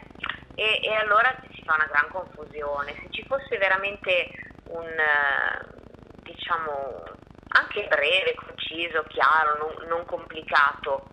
e, 0.55 0.81
e 0.83 0.95
allora 0.95 1.35
si 1.53 1.63
fa 1.65 1.75
una 1.75 1.89
gran 1.91 2.09
confusione. 2.11 2.95
Se 2.95 3.09
ci 3.11 3.25
fosse 3.27 3.59
veramente 3.59 4.31
un, 4.69 4.87
eh, 4.87 5.82
diciamo, 6.23 7.05
anche 7.49 7.87
breve, 7.89 8.35
conciso, 8.35 9.05
chiaro, 9.09 9.59
non, 9.59 9.89
non 9.89 10.07
complicato, 10.07 11.09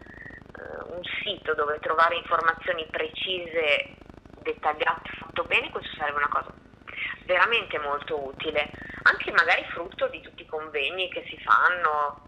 uh, 0.57 0.95
un 0.95 1.01
sito 1.23 1.53
dove 1.53 1.79
trovare 1.79 2.15
informazioni 2.15 2.85
precise, 2.89 3.95
dettagliate, 4.41 5.09
fatto 5.19 5.43
bene, 5.43 5.69
questo 5.69 5.95
sarebbe 5.97 6.17
una 6.17 6.29
cosa 6.29 6.53
veramente 7.29 7.77
molto 7.77 8.25
utile, 8.25 8.71
anche 9.03 9.31
magari 9.31 9.63
frutto 9.69 10.07
di 10.07 10.19
tutti 10.21 10.41
i 10.41 10.47
convegni 10.47 11.09
che 11.09 11.23
si 11.29 11.37
fanno, 11.43 12.25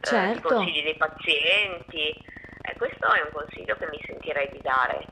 certo. 0.00 0.32
eh, 0.32 0.36
i 0.36 0.40
consigli 0.40 0.82
dei 0.82 0.96
pazienti. 0.96 2.30
Eh, 2.62 2.76
questo 2.76 3.06
è 3.12 3.20
un 3.22 3.32
consiglio 3.32 3.76
che 3.76 3.86
mi 3.88 4.00
sentirei 4.06 4.48
di 4.52 4.60
dare. 4.62 5.06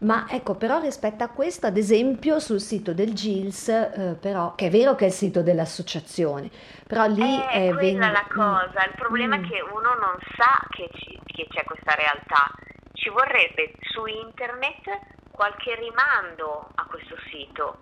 Ma 0.00 0.26
ecco, 0.28 0.54
però 0.54 0.80
rispetto 0.80 1.22
a 1.24 1.28
questo, 1.28 1.66
ad 1.66 1.76
esempio 1.76 2.38
sul 2.40 2.60
sito 2.60 2.92
del 2.92 3.14
GILS, 3.14 3.68
eh, 3.68 4.16
però, 4.20 4.54
che 4.54 4.66
è 4.66 4.70
vero 4.70 4.94
che 4.94 5.04
è 5.04 5.08
il 5.08 5.14
sito 5.14 5.42
dell'associazione, 5.42 6.50
però 6.86 7.06
lì 7.06 7.40
eh, 7.40 7.68
è... 7.68 7.72
quella 7.72 7.80
ven- 7.80 8.12
la 8.12 8.26
mm. 8.26 8.34
cosa, 8.34 8.84
il 8.84 8.94
problema 8.96 9.36
mm. 9.36 9.44
è 9.44 9.48
che 9.48 9.60
uno 9.60 9.94
non 9.94 10.16
sa 10.36 10.66
che, 10.70 10.88
ci, 10.94 11.18
che 11.24 11.46
c'è 11.48 11.64
questa 11.64 11.94
realtà, 11.94 12.50
ci 12.92 13.08
vorrebbe 13.08 13.74
su 13.80 14.04
internet 14.06 14.98
qualche 15.30 15.74
rimando 15.76 16.68
a 16.74 16.84
questo 16.84 17.16
sito, 17.30 17.78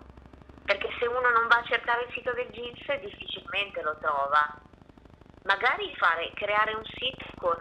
perché 0.63 0.89
se 0.99 1.05
uno 1.05 1.29
non 1.29 1.47
va 1.47 1.59
a 1.59 1.63
cercare 1.63 2.03
il 2.07 2.13
sito 2.13 2.31
del 2.33 2.49
GILS 2.51 2.99
difficilmente 3.01 3.81
lo 3.81 3.97
trova. 3.99 4.59
Magari 5.43 5.93
fare, 5.97 6.31
creare 6.35 6.73
un 6.73 6.85
sito 6.85 7.25
con 7.35 7.59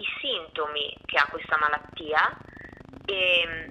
i 0.00 0.06
sintomi 0.20 0.96
che 1.04 1.18
ha 1.18 1.28
questa 1.28 1.58
malattia 1.58 2.36
e 3.04 3.68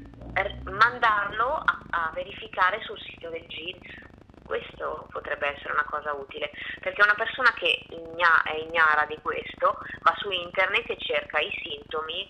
mandarlo 0.64 1.56
a, 1.56 1.82
a 1.90 2.12
verificare 2.14 2.82
sul 2.84 3.00
sito 3.02 3.30
del 3.30 3.46
GILS. 3.48 4.08
Questo 4.46 5.08
potrebbe 5.12 5.48
essere 5.48 5.74
una 5.74 5.86
cosa 5.86 6.14
utile, 6.14 6.50
perché 6.80 7.04
una 7.04 7.14
persona 7.14 7.54
che 7.54 7.86
igna, 7.90 8.42
è 8.44 8.56
ignara 8.56 9.06
di 9.06 9.18
questo 9.22 9.78
va 10.02 10.16
su 10.18 10.32
internet 10.32 10.90
e 10.90 10.98
cerca 10.98 11.40
i 11.40 11.52
sintomi, 11.62 12.28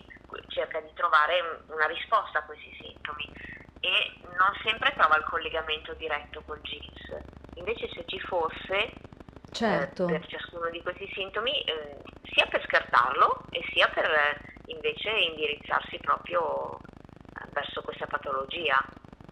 cerca 0.48 0.80
di 0.80 0.92
trovare 0.94 1.62
una 1.68 1.86
risposta 1.86 2.40
a 2.40 2.44
questi 2.44 2.76
sintomi 2.78 3.24
e 3.80 4.12
non 4.36 4.52
sempre 4.62 4.92
trova 4.96 5.16
il 5.16 5.24
collegamento 5.24 5.94
diretto 5.94 6.42
col 6.44 6.60
GILS. 6.60 7.16
Invece 7.54 7.88
se 7.88 8.04
ci 8.06 8.20
fosse 8.20 8.92
certo. 9.50 10.08
eh, 10.08 10.12
per 10.12 10.26
ciascuno 10.26 10.68
di 10.70 10.82
questi 10.82 11.08
sintomi, 11.14 11.62
eh, 11.62 11.96
sia 12.32 12.46
per 12.46 12.62
scartarlo 12.64 13.44
e 13.50 13.62
sia 13.72 13.88
per 13.88 14.10
eh, 14.10 14.40
invece 14.66 15.10
indirizzarsi 15.10 15.98
proprio 15.98 16.78
verso 17.52 17.82
questa 17.82 18.06
patologia. 18.06 18.78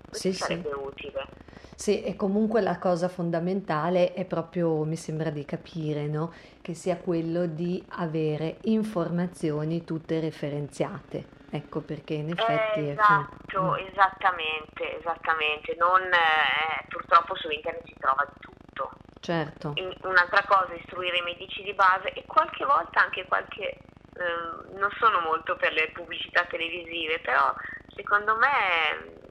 Questo 0.08 0.30
sì, 0.30 0.34
sarebbe 0.34 0.70
sì. 0.70 0.78
utile. 0.78 1.26
Sì, 1.74 2.02
e 2.02 2.16
comunque 2.16 2.60
la 2.60 2.78
cosa 2.78 3.08
fondamentale 3.08 4.12
è 4.12 4.24
proprio, 4.24 4.82
mi 4.82 4.96
sembra 4.96 5.30
di 5.30 5.44
capire, 5.44 6.06
no? 6.06 6.32
che 6.60 6.74
sia 6.74 6.96
quello 6.96 7.46
di 7.46 7.82
avere 7.90 8.56
informazioni 8.62 9.84
tutte 9.84 10.18
referenziate. 10.18 11.36
Ecco 11.50 11.80
perché 11.80 12.14
in 12.14 12.30
effetti... 12.30 12.90
esatto, 12.90 13.76
è... 13.76 13.82
Mm. 13.82 13.86
esattamente, 13.86 14.98
esattamente. 14.98 15.76
Non, 15.78 16.02
eh, 16.02 16.84
purtroppo 16.88 17.36
su 17.36 17.48
internet 17.48 17.86
si 17.86 17.94
trova 17.98 18.26
di 18.34 18.40
tutto. 18.40 18.90
Certo. 19.20 19.74
Un'altra 20.02 20.44
cosa 20.46 20.74
istruire 20.74 21.18
i 21.18 21.22
medici 21.22 21.62
di 21.62 21.74
base 21.74 22.12
e 22.12 22.24
qualche 22.26 22.64
volta 22.64 23.02
anche 23.02 23.24
qualche 23.26 23.78
eh, 24.18 24.78
non 24.78 24.90
sono 24.98 25.20
molto 25.20 25.56
per 25.56 25.72
le 25.72 25.90
pubblicità 25.92 26.44
televisive, 26.44 27.20
però 27.20 27.54
secondo 27.94 28.36
me... 28.36 29.26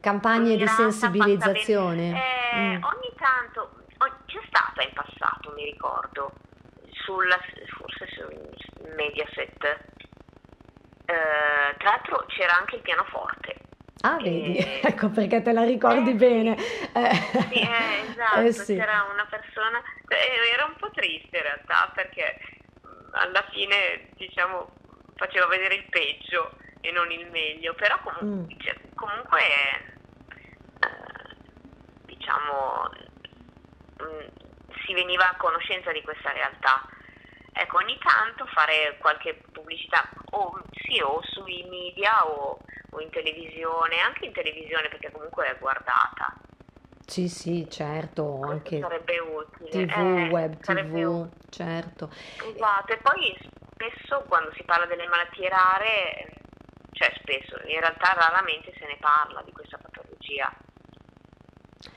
Campagne 0.00 0.56
di 0.56 0.66
sensibilizzazione. 0.66 2.10
Eh, 2.52 2.56
mm. 2.56 2.82
Ogni 2.82 3.12
tanto, 3.16 3.70
c'è 4.26 4.40
stata 4.48 4.82
in 4.82 4.92
passato, 4.92 5.52
mi 5.54 5.64
ricordo, 5.64 6.32
sulla, 6.90 7.38
forse 7.78 8.06
su 8.08 8.84
Mediaset, 8.94 9.64
eh, 11.06 11.74
tra 11.78 11.90
l'altro 11.90 12.24
c'era 12.26 12.56
anche 12.56 12.76
il 12.76 12.82
pianoforte. 12.82 13.56
Ah, 14.04 14.18
vedi, 14.20 14.58
ecco 14.84 15.08
perché 15.08 15.40
te 15.40 15.52
la 15.52 15.64
ricordi 15.64 16.10
eh, 16.10 16.14
bene. 16.14 16.56
Eh. 16.92 17.14
Sì, 17.48 17.60
eh, 17.64 18.04
esatto, 18.10 18.52
sì. 18.52 18.76
c'era 18.76 19.06
una 19.10 19.24
persona, 19.24 19.82
eh, 20.08 20.52
era 20.52 20.66
un 20.66 20.76
po' 20.76 20.90
triste 20.90 21.38
in 21.38 21.42
realtà 21.42 21.90
perché 21.94 22.38
alla 23.12 23.42
fine, 23.50 24.10
diciamo, 24.14 24.72
faceva 25.14 25.46
vedere 25.46 25.76
il 25.76 25.86
peggio 25.88 26.52
e 26.82 26.90
non 26.90 27.10
il 27.10 27.30
meglio, 27.30 27.72
però 27.74 27.98
comunque, 28.02 28.54
mm. 28.54 28.58
cioè, 28.60 28.76
comunque 28.94 29.40
eh, 29.40 29.94
diciamo, 32.04 32.90
mh, 33.96 34.84
si 34.84 34.92
veniva 34.92 35.30
a 35.30 35.36
conoscenza 35.36 35.92
di 35.92 36.02
questa 36.02 36.30
realtà. 36.32 36.86
Ecco, 37.56 37.78
ogni 37.78 37.96
tanto 38.02 38.44
fare 38.46 38.98
qualche 38.98 39.40
pubblicità 39.50 40.06
o, 40.32 40.60
sì, 40.82 41.00
o 41.00 41.20
sui 41.22 41.64
media 41.70 42.26
o, 42.26 42.58
o 42.94 43.00
in 43.00 43.10
televisione, 43.10 43.98
anche 43.98 44.26
in 44.26 44.32
televisione 44.32 44.88
perché 44.88 45.10
comunque 45.10 45.46
è 45.46 45.58
guardata. 45.58 46.34
Sì, 47.06 47.28
sì, 47.28 47.66
certo, 47.68 48.40
anche 48.42 48.80
sarebbe 48.80 49.18
utile. 49.18 49.86
TV, 49.86 49.98
eh, 49.98 50.28
web 50.30 50.56
TV, 50.58 50.94
utile. 50.94 51.30
certo. 51.50 52.10
Esatto, 52.42 52.92
e 52.92 52.96
poi 52.98 53.36
spesso 53.72 54.24
quando 54.26 54.52
si 54.54 54.62
parla 54.62 54.86
delle 54.86 55.06
malattie 55.06 55.48
rare, 55.48 56.32
cioè 56.92 57.12
spesso, 57.18 57.60
in 57.66 57.80
realtà 57.80 58.14
raramente 58.14 58.72
se 58.78 58.86
ne 58.86 58.96
parla 58.98 59.42
di 59.42 59.52
questa 59.52 59.78
patologia. 59.78 60.50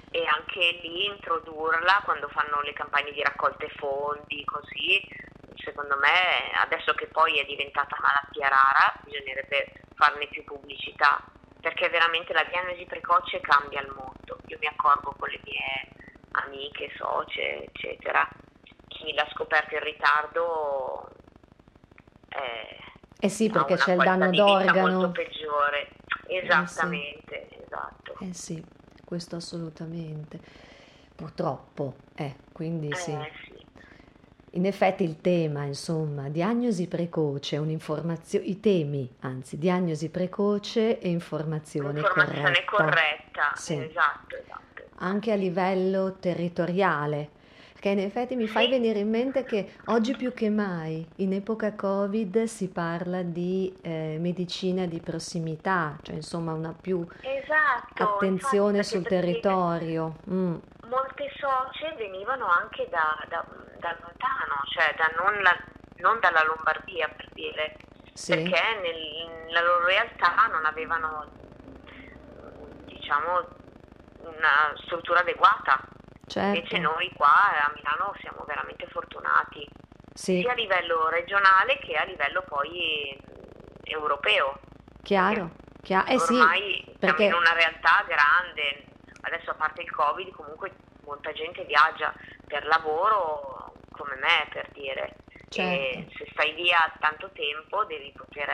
E 0.10 0.26
anche 0.26 0.80
lì 0.82 1.06
introdurla 1.06 2.02
quando 2.04 2.28
fanno 2.30 2.62
le 2.62 2.74
campagne 2.74 3.12
di 3.12 3.22
raccolte 3.22 3.70
fondi, 3.78 4.44
così, 4.46 5.08
secondo 5.68 5.98
me, 6.00 6.56
adesso 6.64 6.94
che 6.94 7.08
poi 7.08 7.40
è 7.40 7.46
diventata 7.46 7.98
malattia 8.00 8.48
rara, 8.48 8.96
bisognerebbe 9.04 9.74
farne 9.96 10.28
più 10.28 10.46
pubblicità, 10.46 11.22
perché 11.60 11.90
veramente 11.90 12.32
la 12.32 12.46
diagnosi 12.50 12.86
precoce 12.86 13.42
cambia 13.42 13.82
il 13.82 13.92
mondo. 13.94 14.40
Io 14.48 14.58
mi 14.60 14.68
accorgo 14.68 15.14
con 15.20 15.28
le 15.28 15.42
mie 15.44 15.92
amiche, 16.32 16.90
socie, 16.96 17.66
eccetera, 17.66 18.28
chi 18.88 19.14
l'ha 19.14 19.28
scoperto 19.34 19.76
in 19.76 19.84
ritardo 19.84 21.12
è, 22.30 22.78
eh 23.20 23.30
sì, 23.30 23.50
perché 23.50 23.76
c'è 23.76 23.94
il 23.94 24.04
danno 24.04 24.30
d'organo. 24.30 24.90
molto 24.90 25.12
peggiore. 25.12 25.90
Esattamente, 26.28 27.48
eh 27.48 27.48
sì. 27.50 27.64
esatto. 27.64 28.16
Eh 28.20 28.34
sì, 28.34 28.64
questo 29.04 29.36
assolutamente. 29.36 30.40
Purtroppo, 31.16 31.96
eh, 32.16 32.36
quindi 32.54 32.90
eh, 32.90 32.96
sì. 32.96 33.12
sì. 33.44 33.47
In 34.58 34.66
effetti 34.66 35.04
il 35.04 35.22
tema, 35.22 35.66
insomma, 35.66 36.30
diagnosi 36.30 36.88
precoce, 36.88 37.58
un'informazione, 37.58 38.44
i 38.46 38.60
temi, 38.60 39.08
anzi, 39.20 39.60
diagnosi 39.60 40.10
precoce 40.10 40.98
e 40.98 41.10
informazione, 41.10 42.00
informazione 42.00 42.66
corretta. 42.66 42.76
corretta. 42.76 43.52
Sì. 43.54 43.76
Esatto, 43.76 44.36
esatto. 44.36 44.84
Anche 44.96 45.32
a 45.32 45.36
livello 45.36 46.16
territoriale, 46.20 47.30
perché 47.74 47.90
in 47.90 48.00
effetti 48.00 48.36
mi 48.36 48.48
fai 48.48 48.68
venire 48.68 48.98
in 48.98 49.12
mente 49.12 49.44
che 49.44 49.74
oggi 49.86 50.16
più 50.16 50.34
che 50.34 50.50
mai, 50.50 51.08
in 51.18 51.34
epoca 51.34 51.76
Covid, 51.76 52.46
si 52.46 52.70
parla 52.70 53.22
di 53.22 53.72
eh, 53.82 54.18
medicina 54.20 54.88
di 54.88 55.00
prossimità, 55.00 56.00
cioè 56.02 56.16
insomma 56.16 56.54
una 56.54 56.74
più 56.74 57.06
esatto, 57.22 58.04
attenzione 58.04 58.78
infatti, 58.78 58.96
sul 58.96 59.06
territorio. 59.06 60.16
Mm. 60.32 60.56
Socie 61.48 61.94
venivano 61.96 62.48
anche 62.48 62.88
da, 62.90 63.18
da, 63.30 63.44
da 63.80 63.96
lontano, 64.02 64.62
cioè 64.70 64.94
da 64.98 65.08
non, 65.22 65.42
la, 65.42 65.56
non, 65.98 66.20
dalla 66.20 66.44
Lombardia 66.44 67.08
per 67.08 67.30
dire, 67.32 67.78
sì. 68.14 68.34
perché 68.34 68.80
nel, 68.82 69.46
nella 69.46 69.62
loro 69.62 69.86
realtà 69.86 70.48
non 70.52 70.66
avevano 70.66 71.26
diciamo 72.86 73.48
una 74.20 74.74
struttura 74.84 75.20
adeguata 75.20 75.80
Certo. 76.28 76.58
Invece 76.58 76.78
noi 76.80 77.10
qua 77.16 77.32
a 77.64 77.72
Milano 77.74 78.14
siamo 78.20 78.44
veramente 78.46 78.86
fortunati, 78.88 79.66
sì. 80.14 80.42
sia 80.42 80.52
a 80.52 80.56
livello 80.56 81.08
regionale 81.08 81.80
che 81.80 81.96
a 81.96 82.04
livello 82.04 82.44
poi 82.46 83.18
europeo. 83.84 84.60
Chiaro, 85.04 85.52
chiaro. 85.82 86.08
Eh 86.08 86.18
ormai 86.18 86.84
sì, 86.84 86.96
perché... 87.00 87.30
siamo 87.30 87.38
in 87.38 87.42
una 87.44 87.54
realtà 87.54 88.04
grande, 88.06 88.88
adesso 89.22 89.52
a 89.52 89.54
parte 89.54 89.84
il 89.84 89.90
Covid 89.90 90.30
comunque 90.32 90.76
molta 91.08 91.32
gente 91.32 91.64
viaggia 91.64 92.14
per 92.46 92.66
lavoro 92.68 93.74
come 93.92 94.16
me 94.16 94.48
per 94.52 94.70
dire. 94.74 95.16
Certo. 95.50 96.12
Se 96.18 96.28
stai 96.32 96.54
via 96.54 96.78
tanto 97.00 97.32
tempo 97.32 97.86
devi 97.86 98.12
poter 98.16 98.50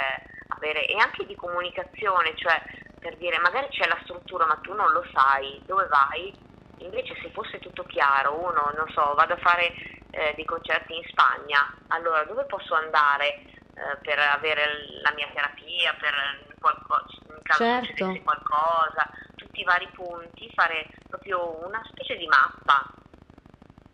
avere 0.49 0.85
e 0.85 0.95
anche 0.97 1.25
di 1.25 1.35
comunicazione, 1.35 2.35
cioè 2.35 2.61
per 2.99 3.17
dire 3.17 3.37
magari 3.39 3.67
c'è 3.69 3.87
la 3.87 3.99
struttura 4.03 4.45
ma 4.45 4.55
tu 4.61 4.73
non 4.73 4.91
lo 4.91 5.03
sai, 5.11 5.61
dove 5.65 5.87
vai? 5.87 6.33
Invece 6.77 7.15
se 7.21 7.29
fosse 7.31 7.59
tutto 7.59 7.83
chiaro, 7.83 8.39
uno, 8.39 8.71
non 8.75 8.87
so, 8.93 9.13
vado 9.15 9.33
a 9.33 9.37
fare 9.37 9.73
eh, 10.11 10.33
dei 10.35 10.45
concerti 10.45 10.95
in 10.95 11.03
Spagna, 11.07 11.75
allora 11.87 12.23
dove 12.23 12.45
posso 12.45 12.75
andare 12.75 13.41
eh, 13.75 13.97
per 14.01 14.19
avere 14.19 15.01
la 15.01 15.11
mia 15.15 15.29
terapia, 15.33 15.95
per 15.99 16.13
qualcosa, 16.59 17.17
in 17.27 17.41
caso 17.41 17.63
certo. 17.63 17.85
succedesse 17.87 18.23
qualcosa, 18.23 19.09
tutti 19.35 19.61
i 19.61 19.63
vari 19.63 19.87
punti, 19.93 20.51
fare 20.53 20.87
proprio 21.13 21.63
una 21.65 21.81
specie 21.85 22.15
di 22.15 22.25
mappa. 22.25 22.91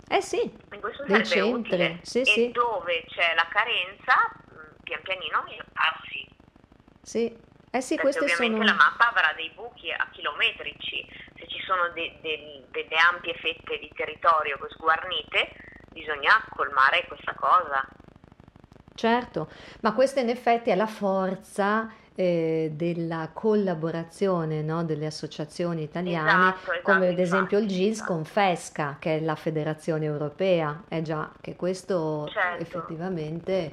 Eh 0.08 0.22
sì, 0.22 0.42
in 0.42 0.80
questo 0.80 1.04
dei 1.04 1.26
centri, 1.26 2.00
sì, 2.02 2.22
e 2.22 2.26
sì. 2.26 2.52
dove 2.52 3.04
c'è 3.08 3.36
la 3.36 3.46
carenza, 3.50 4.16
mm, 4.54 4.76
pian 4.84 5.02
pianino 5.04 5.44
aiutarsi. 5.46 6.28
Sì, 7.02 7.38
eh 7.72 7.82
sì, 7.82 7.96
Perché 7.96 8.20
ovviamente 8.20 8.58
sono... 8.58 8.64
la 8.64 8.74
mappa 8.74 9.10
avrà 9.10 9.34
dei 9.34 9.52
buchi 9.54 9.92
a 9.92 10.08
chilometrici, 10.12 11.06
se 11.36 11.48
ci 11.48 11.62
sono 11.62 11.90
de- 11.90 12.18
de- 12.22 12.66
delle 12.72 12.96
ampie 13.12 13.36
fette 13.36 13.78
di 13.78 13.92
territorio 13.94 14.58
sguarnite, 14.70 15.52
bisogna 15.92 16.44
colmare 16.56 17.06
questa 17.08 17.36
cosa. 17.36 17.86
Certo, 18.96 19.52
ma 19.82 19.94
questa 19.94 20.22
in 20.22 20.30
effetti 20.30 20.72
è 20.72 20.76
la 20.76 20.88
forza 20.88 21.94
eh, 22.20 22.72
della 22.74 23.30
collaborazione 23.32 24.62
no, 24.62 24.84
delle 24.84 25.06
associazioni 25.06 25.84
italiane, 25.84 26.50
esatto, 26.50 26.72
esatto, 26.74 26.92
come 26.92 27.08
ad 27.08 27.18
esempio 27.18 27.60
infatti, 27.60 27.82
il 27.82 27.92
GIS 27.92 28.04
con 28.04 28.26
FESCA, 28.26 28.98
che 29.00 29.18
è 29.18 29.20
la 29.22 29.36
federazione 29.36 30.04
europea, 30.04 30.84
è 30.90 31.02
già 31.02 31.32
che 31.40 31.56
questo 31.56 32.28
certo. 32.28 32.62
effettivamente 32.62 33.72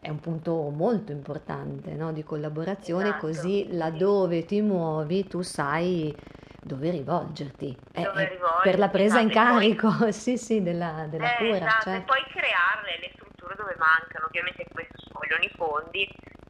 è 0.00 0.10
un 0.10 0.20
punto 0.20 0.70
molto 0.70 1.10
importante 1.10 1.90
no, 1.94 2.12
di 2.12 2.22
collaborazione, 2.22 3.08
esatto, 3.08 3.26
così 3.26 3.66
laddove 3.72 4.44
ti 4.44 4.60
muovi 4.60 5.26
tu 5.26 5.42
sai 5.42 6.14
dove 6.62 6.90
rivolgerti, 6.90 7.76
eh, 7.94 8.02
dove 8.02 8.22
eh, 8.22 8.28
rivolgerti 8.28 8.70
per 8.70 8.78
la 8.78 8.88
presa 8.90 9.20
esatto, 9.20 9.24
in 9.24 9.30
carico 9.32 9.96
poi, 9.98 10.12
sì, 10.14 10.38
sì, 10.38 10.62
della, 10.62 11.06
della 11.10 11.36
eh, 11.36 11.38
cura. 11.38 11.66
Esatto, 11.66 11.82
cioè. 11.82 11.96
e 11.96 12.00
poi 12.02 12.22
crearle 12.28 12.98
le 13.00 13.10
strutture 13.14 13.56
dove 13.56 13.74
mancano, 13.76 14.26
ovviamente 14.26 14.64
questo 14.70 14.98
ci 14.98 15.10
vogliono 15.10 15.42
i 15.42 15.50
fondi, 15.56 16.08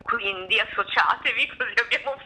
quindi 0.09 0.59
associatevi 0.59 1.47
così 1.57 1.75
abbiamo 1.85 2.17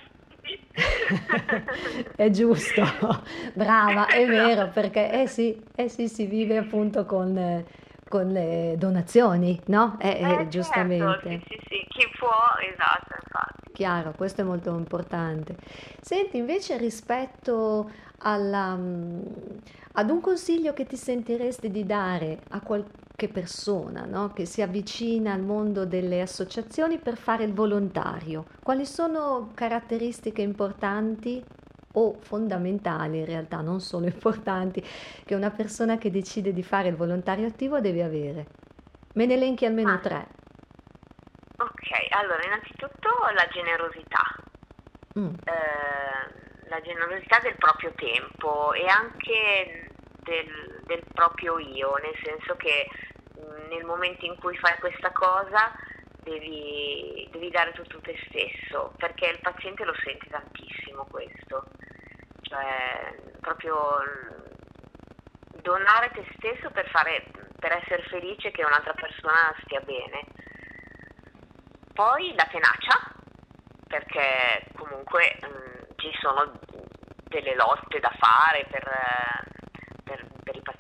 è 2.17 2.31
giusto, 2.31 2.83
brava, 3.55 4.07
è 4.07 4.27
vero, 4.27 4.69
perché 4.69 5.23
eh 5.23 5.27
sì, 5.27 5.61
eh 5.75 5.89
sì, 5.89 6.09
si 6.09 6.27
vive 6.27 6.57
appunto 6.57 7.05
con, 7.05 7.65
con 8.09 8.29
le 8.29 8.75
donazioni, 8.79 9.61
no? 9.67 9.97
Eh, 10.01 10.09
eh, 10.09 10.41
eh, 10.41 10.49
giustamente. 10.49 11.29
Certo, 11.29 11.29
sì, 11.29 11.43
sì, 11.49 11.61
sì, 11.69 11.87
chi 11.89 12.09
può, 12.19 12.35
esatto, 12.61 13.15
infatti. 13.15 13.73
Chiaro, 13.73 14.13
questo 14.17 14.41
è 14.41 14.45
molto 14.45 14.71
importante. 14.77 15.57
Senti, 16.01 16.39
invece 16.39 16.77
rispetto 16.77 17.91
alla, 18.19 18.75
mm, 18.75 19.23
ad 19.93 20.11
un 20.11 20.21
consiglio 20.21 20.73
che 20.73 20.87
ti 20.87 20.97
sentiresti 20.97 21.71
di 21.71 21.85
dare 21.85 22.41
a 22.51 22.61
qualche 23.23 23.29
persona 23.29 24.05
no? 24.05 24.33
che 24.33 24.47
si 24.47 24.63
avvicina 24.63 25.33
al 25.33 25.43
mondo 25.43 25.85
delle 25.87 26.21
associazioni 26.21 26.99
per 26.99 27.17
fare 27.17 27.45
il 27.45 27.53
volontario, 27.53 28.47
quali 28.63 28.85
sono 28.85 29.53
caratteristiche 29.55 30.43
importanti 30.43 31.45
o 31.95 32.17
fondamentali 32.21 33.19
in 33.19 33.27
realtà, 33.27 33.61
non 33.61 33.81
solo 33.81 34.07
importanti, 34.07 34.83
che 35.25 35.35
una 35.35 35.51
persona 35.51 35.99
che 35.99 36.11
decide 36.11 36.53
di 36.53 36.63
fare 36.63 36.89
il 36.89 36.97
volontario 36.97 37.47
attivo 37.47 37.81
deve 37.81 38.03
avere? 38.03 38.47
Me 39.15 39.27
ne 39.27 39.35
elenchi 39.35 39.67
almeno 39.67 39.93
ah. 39.93 39.99
tre. 39.99 40.27
Ok, 41.59 41.91
allora 42.11 42.43
innanzitutto 42.45 43.09
la 43.35 43.47
generosità. 43.53 44.35
Mm. 45.19 45.35
Eh, 45.45 46.69
la 46.69 46.81
generosità 46.81 47.39
del 47.41 47.57
proprio 47.57 47.93
tempo 47.95 48.73
e 48.73 48.87
anche 48.87 49.91
del, 50.23 50.81
del, 50.87 51.03
proprio 51.13 51.59
io, 51.59 51.95
nel 51.97 52.17
senso 52.23 52.55
che 52.57 52.89
nel 53.73 53.85
momento 53.85 54.27
in 54.27 54.37
cui 54.37 54.57
fai 54.59 54.79
questa 54.79 55.11
cosa 55.13 55.73
devi, 56.23 57.27
devi 57.31 57.51
dare 57.51 57.73
tutto 57.73 58.01
te 58.01 58.17
stesso, 58.29 58.93
perché 58.99 59.27
il 59.27 59.41
paziente 59.41 59.85
lo 59.85 59.95
sente 60.05 60.29
tantissimo 60.29 61.07
questo, 61.11 61.69
cioè 62.43 63.15
proprio 63.41 63.77
donare 65.63 66.11
te 66.11 66.25
stesso 66.37 66.71
per, 66.71 66.89
fare, 66.91 67.25
per 67.59 67.73
essere 67.73 68.03
felice 68.05 68.51
che 68.51 68.65
un'altra 68.65 68.95
persona 68.95 69.55
stia 69.63 69.81
bene. 69.81 70.27
Poi 71.95 72.35
la 72.35 72.49
tenacia, 72.51 73.15
perché 73.87 74.67
comunque 74.77 75.39
mh, 75.41 75.47
mm, 75.47 75.83
ci 75.97 76.11
sono 76.21 76.59
delle 77.29 77.55
lotte 77.55 78.01
da 78.01 78.13
fare 78.19 78.67
per, 78.71 78.85
i 78.85 79.62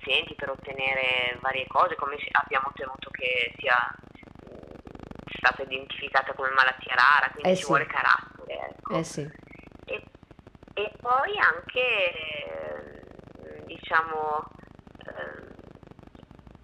pazienti, 0.02 0.34
per 0.34 0.50
ottenere 0.50 1.38
varie 1.40 1.66
cose, 1.68 1.94
come 1.94 2.16
abbiamo 2.32 2.68
ottenuto 2.68 3.08
che 3.10 3.54
sia 3.58 3.76
stata 5.38 5.62
identificata 5.62 6.34
come 6.34 6.50
malattia 6.50 6.94
rara, 6.94 7.30
quindi 7.30 7.50
eh 7.50 7.54
ci 7.54 7.62
sì. 7.62 7.68
vuole 7.68 7.86
carattere. 7.86 8.68
Ecco. 8.68 8.94
Eh 8.94 9.04
sì. 9.04 9.30
e, 9.86 10.06
e, 10.74 10.92
poi 11.00 11.38
anche, 11.38 13.04
diciamo, 13.64 14.50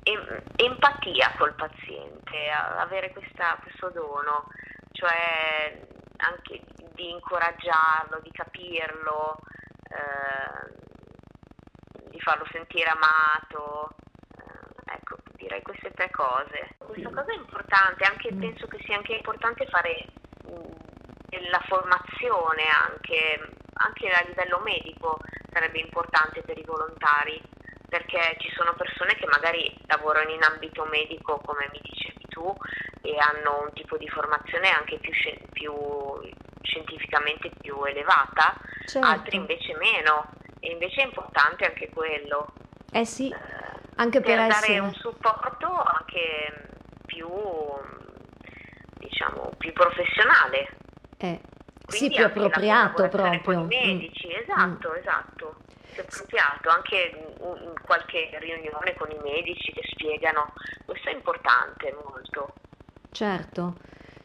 eh, 0.02 0.42
empatia 0.56 1.34
col 1.38 1.54
paziente, 1.54 2.50
avere 2.50 3.12
questa, 3.12 3.58
questo 3.62 3.90
dono, 3.90 4.46
cioè 4.92 5.80
anche 6.16 6.60
di 6.94 7.10
incoraggiarlo, 7.10 8.20
di 8.22 8.30
capirlo, 8.32 9.38
eh, 9.90 10.77
farlo 12.28 12.46
sentire 12.52 12.90
amato, 12.90 13.96
Ecco, 14.90 15.16
direi 15.36 15.60
queste 15.62 15.90
tre 15.92 16.10
cose. 16.10 16.76
Questa 16.78 17.10
cosa 17.10 17.30
è 17.30 17.34
importante, 17.34 18.04
anche, 18.04 18.32
mm. 18.32 18.40
penso 18.40 18.66
che 18.66 18.78
sia 18.84 18.96
anche 18.96 19.14
importante 19.14 19.66
fare 19.66 20.06
mm, 20.48 21.50
la 21.50 21.62
formazione 21.68 22.64
anche, 22.88 23.52
anche 23.74 24.08
a 24.08 24.24
livello 24.26 24.60
medico 24.60 25.20
sarebbe 25.52 25.78
importante 25.78 26.42
per 26.42 26.56
i 26.56 26.64
volontari 26.64 27.40
perché 27.86 28.36
ci 28.38 28.50
sono 28.54 28.74
persone 28.74 29.14
che 29.14 29.26
magari 29.26 29.74
lavorano 29.86 30.30
in 30.30 30.42
ambito 30.42 30.84
medico 30.84 31.40
come 31.44 31.68
mi 31.72 31.80
dicevi 31.82 32.24
tu 32.28 32.54
e 33.02 33.16
hanno 33.16 33.62
un 33.62 33.72
tipo 33.72 33.96
di 33.96 34.08
formazione 34.08 34.70
anche 34.70 34.98
più, 34.98 35.12
più 35.52 35.74
scientificamente 36.62 37.50
più 37.60 37.82
elevata, 37.84 38.56
certo. 38.86 39.06
altri 39.06 39.36
invece 39.36 39.74
meno 39.76 40.37
e 40.60 40.70
invece 40.70 41.02
è 41.02 41.04
importante 41.04 41.64
anche 41.64 41.88
quello. 41.90 42.52
Eh 42.92 43.04
sì, 43.04 43.34
anche 43.96 44.20
per, 44.20 44.36
per 44.36 44.46
essere... 44.50 44.74
dare 44.74 44.86
un 44.86 44.94
supporto 44.94 45.66
anche 45.66 46.68
più, 47.06 47.28
diciamo, 48.94 49.52
più 49.58 49.72
professionale. 49.72 50.76
Eh, 51.18 51.40
sì, 51.88 52.08
più 52.10 52.24
appropriato 52.24 53.08
proprio. 53.08 53.40
Con 53.42 53.60
i 53.60 53.66
medici, 53.66 54.28
mm. 54.28 54.40
esatto, 54.42 54.90
mm. 54.90 54.96
esatto. 54.96 55.56
Più 55.92 56.02
appropriato, 56.02 56.68
anche 56.68 57.34
in 57.40 57.74
qualche 57.82 58.30
riunione 58.38 58.94
con 58.94 59.10
i 59.10 59.18
medici 59.22 59.72
che 59.72 59.82
spiegano, 59.90 60.52
questo 60.84 61.08
è 61.08 61.12
importante 61.12 61.96
molto. 62.04 62.54
Certo. 63.10 63.76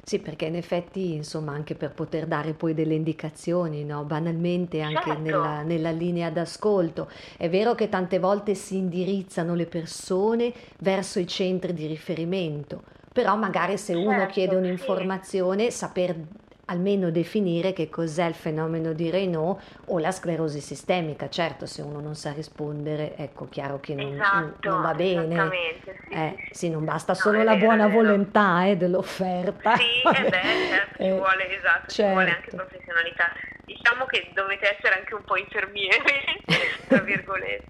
Sì, 0.06 0.20
perché 0.20 0.46
in 0.46 0.58
effetti, 0.58 1.14
insomma, 1.14 1.54
anche 1.54 1.76
per 1.76 1.94
poter 1.94 2.28
dare 2.28 2.54
poi 2.54 2.74
delle 2.74 2.94
indicazioni, 2.94 3.86
no? 3.86 4.04
banalmente 4.04 4.82
anche 4.82 5.02
certo. 5.02 5.22
nella, 5.22 5.62
nella, 5.62 5.92
linea 5.92 6.30
d'ascolto. 6.30 7.10
È 7.38 7.50
vero 7.50 7.74
che 7.74 7.88
tante 7.88 8.20
volte 8.20 8.54
si 8.54 8.76
indirizzano 8.76 9.56
le 9.56 9.66
persone 9.66 10.54
verso 10.80 11.20
i 11.20 11.28
centri 11.28 11.72
di 11.72 11.88
riferimento, 11.88 12.84
però 13.14 13.38
magari 13.38 13.78
se 13.78 13.94
uno 13.94 14.12
certo, 14.12 14.34
chiede 14.34 14.56
un'informazione, 14.56 15.72
sì. 15.72 15.78
saper 15.78 16.16
almeno 16.66 17.10
definire 17.12 17.74
che 17.74 17.90
cos'è 17.90 18.26
il 18.26 18.34
fenomeno 18.34 18.94
di 18.94 19.10
Raynaud 19.10 19.60
o 19.88 20.00
la 20.00 20.12
sclerosi 20.12 20.62
sistemica. 20.62 21.30
Certo, 21.30 21.66
se 21.66 21.82
uno 21.82 22.00
non 22.00 22.16
sa 22.16 22.32
rispondere, 22.32 23.16
ecco, 23.18 23.50
chiaro 23.50 23.80
che 23.80 23.96
non, 23.96 24.14
esatto, 24.14 24.70
non 24.70 24.82
va 24.82 24.94
bene. 24.94 25.50
Sì, 25.50 26.14
eh, 26.14 26.36
sì, 26.38 26.54
sì, 26.54 26.70
non 26.70 26.86
basta 26.86 27.14
solo 27.14 27.40
no, 27.40 27.44
la 27.44 27.54
vero, 27.56 27.66
buona 27.66 27.88
volontà 27.88 28.66
eh, 28.66 28.78
dell'offerta. 28.78 29.76
Sì, 29.76 30.02
eh 30.16 30.30
beh, 30.30 30.42
certo, 30.70 31.04
ci, 31.04 31.10
vuole, 31.12 31.58
esatto, 31.58 31.90
certo. 31.90 31.92
ci 31.92 32.02
vuole 32.04 32.30
anche 32.30 32.50
certo. 32.50 32.56
professionalità. 32.56 33.26
Diciamo 33.66 34.06
che 34.06 34.30
dovete 34.34 34.76
essere 34.76 35.00
anche 35.00 35.16
un 35.16 35.24
po' 35.24 35.38
infermieri, 35.38 36.44
tra 36.88 37.00
virgolette. 37.00 37.68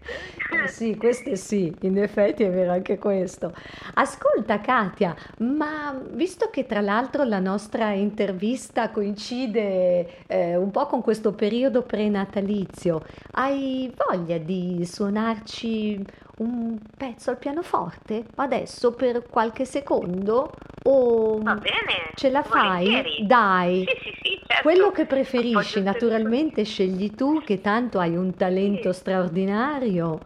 Eh 0.63 0.67
sì, 0.67 0.95
questo 0.95 1.35
sì, 1.35 1.71
in 1.81 1.99
effetti 1.99 2.43
è 2.43 2.49
vero 2.49 2.71
anche 2.71 2.97
questo. 2.97 3.53
Ascolta 3.93 4.59
Katia, 4.59 5.15
ma 5.39 5.99
visto 6.11 6.49
che 6.49 6.65
tra 6.65 6.81
l'altro 6.81 7.23
la 7.23 7.39
nostra 7.39 7.91
intervista 7.91 8.89
coincide 8.89 10.25
eh, 10.25 10.55
un 10.55 10.71
po' 10.71 10.87
con 10.87 11.01
questo 11.01 11.33
periodo 11.33 11.83
prenatalizio, 11.83 13.05
hai 13.33 13.93
voglia 14.07 14.39
di 14.39 14.83
suonarci 14.85 16.03
un 16.37 16.79
pezzo 16.97 17.29
al 17.29 17.37
pianoforte 17.37 18.25
adesso 18.35 18.93
per 18.93 19.23
qualche 19.29 19.65
secondo? 19.65 20.51
O 20.85 21.39
Va 21.41 21.55
bene, 21.55 22.11
ce 22.15 22.29
la 22.29 22.43
fai? 22.43 22.85
Volentieri. 22.85 23.25
Dai. 23.25 23.85
Sì, 23.87 23.97
sì, 24.01 24.17
sì, 24.21 24.41
certo. 24.45 24.63
Quello 24.63 24.91
che 24.91 25.05
preferisci, 25.05 25.81
naturalmente 25.81 26.63
scegli 26.63 27.13
tu 27.13 27.41
che 27.41 27.61
tanto 27.61 27.99
hai 27.99 28.15
un 28.15 28.35
talento 28.35 28.91
straordinario. 28.91 30.19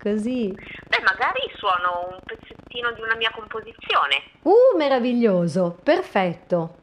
Così. 0.00 0.48
Beh, 0.52 1.02
magari 1.04 1.40
suono 1.56 2.08
un 2.12 2.18
pezzettino 2.24 2.92
di 2.92 3.00
una 3.02 3.16
mia 3.16 3.30
composizione. 3.34 4.22
Uh, 4.42 4.76
meraviglioso, 4.76 5.76
perfetto. 5.82 6.76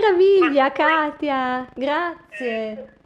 Meraviglia, 0.00 0.72
Katia! 0.72 1.68
Grazie! 1.74 2.98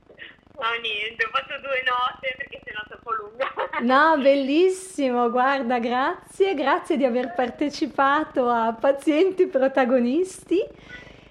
No, 0.57 0.71
niente, 0.81 1.25
ho 1.25 1.31
fatto 1.31 1.61
due 1.61 1.83
note 1.85 2.35
perché 2.37 2.61
sennò 2.65 2.81
è 2.81 2.87
troppo 2.89 3.13
lunga. 3.13 3.53
No, 3.81 4.17
bellissimo, 4.23 5.29
guarda, 5.31 5.81
grazie, 5.81 6.55
grazie 6.55 6.97
di 6.97 7.05
aver 7.05 7.35
partecipato 7.35 8.49
a 8.49 8.73
Pazienti 8.73 9.49
Protagonisti 9.49 10.63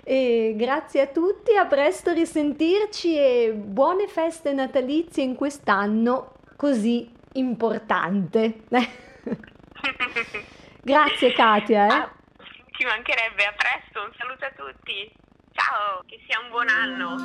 e 0.04 0.54
grazie 0.58 1.02
a 1.02 1.08
tutti, 1.08 1.56
a 1.56 1.66
presto 1.66 2.12
risentirci 2.12 3.18
e 3.18 3.54
buone 3.56 4.08
feste 4.10 4.52
natalizie 4.52 5.24
in 5.24 5.36
quest'anno 5.36 6.34
così 6.58 7.10
importante. 7.34 8.64
grazie 10.84 11.32
Katia. 11.32 11.86
Eh? 11.86 11.90
Ah, 11.90 12.14
ci 12.72 12.84
mancherebbe, 12.84 13.46
a 13.46 13.54
presto, 13.54 14.02
un 14.02 14.12
saluto 14.18 14.44
a 14.46 14.52
tutti. 14.52 15.22
Ciao, 15.54 16.04
che 16.08 16.20
sia 16.26 16.40
un 16.40 16.50
buon 16.50 16.68
anno. 16.68 17.16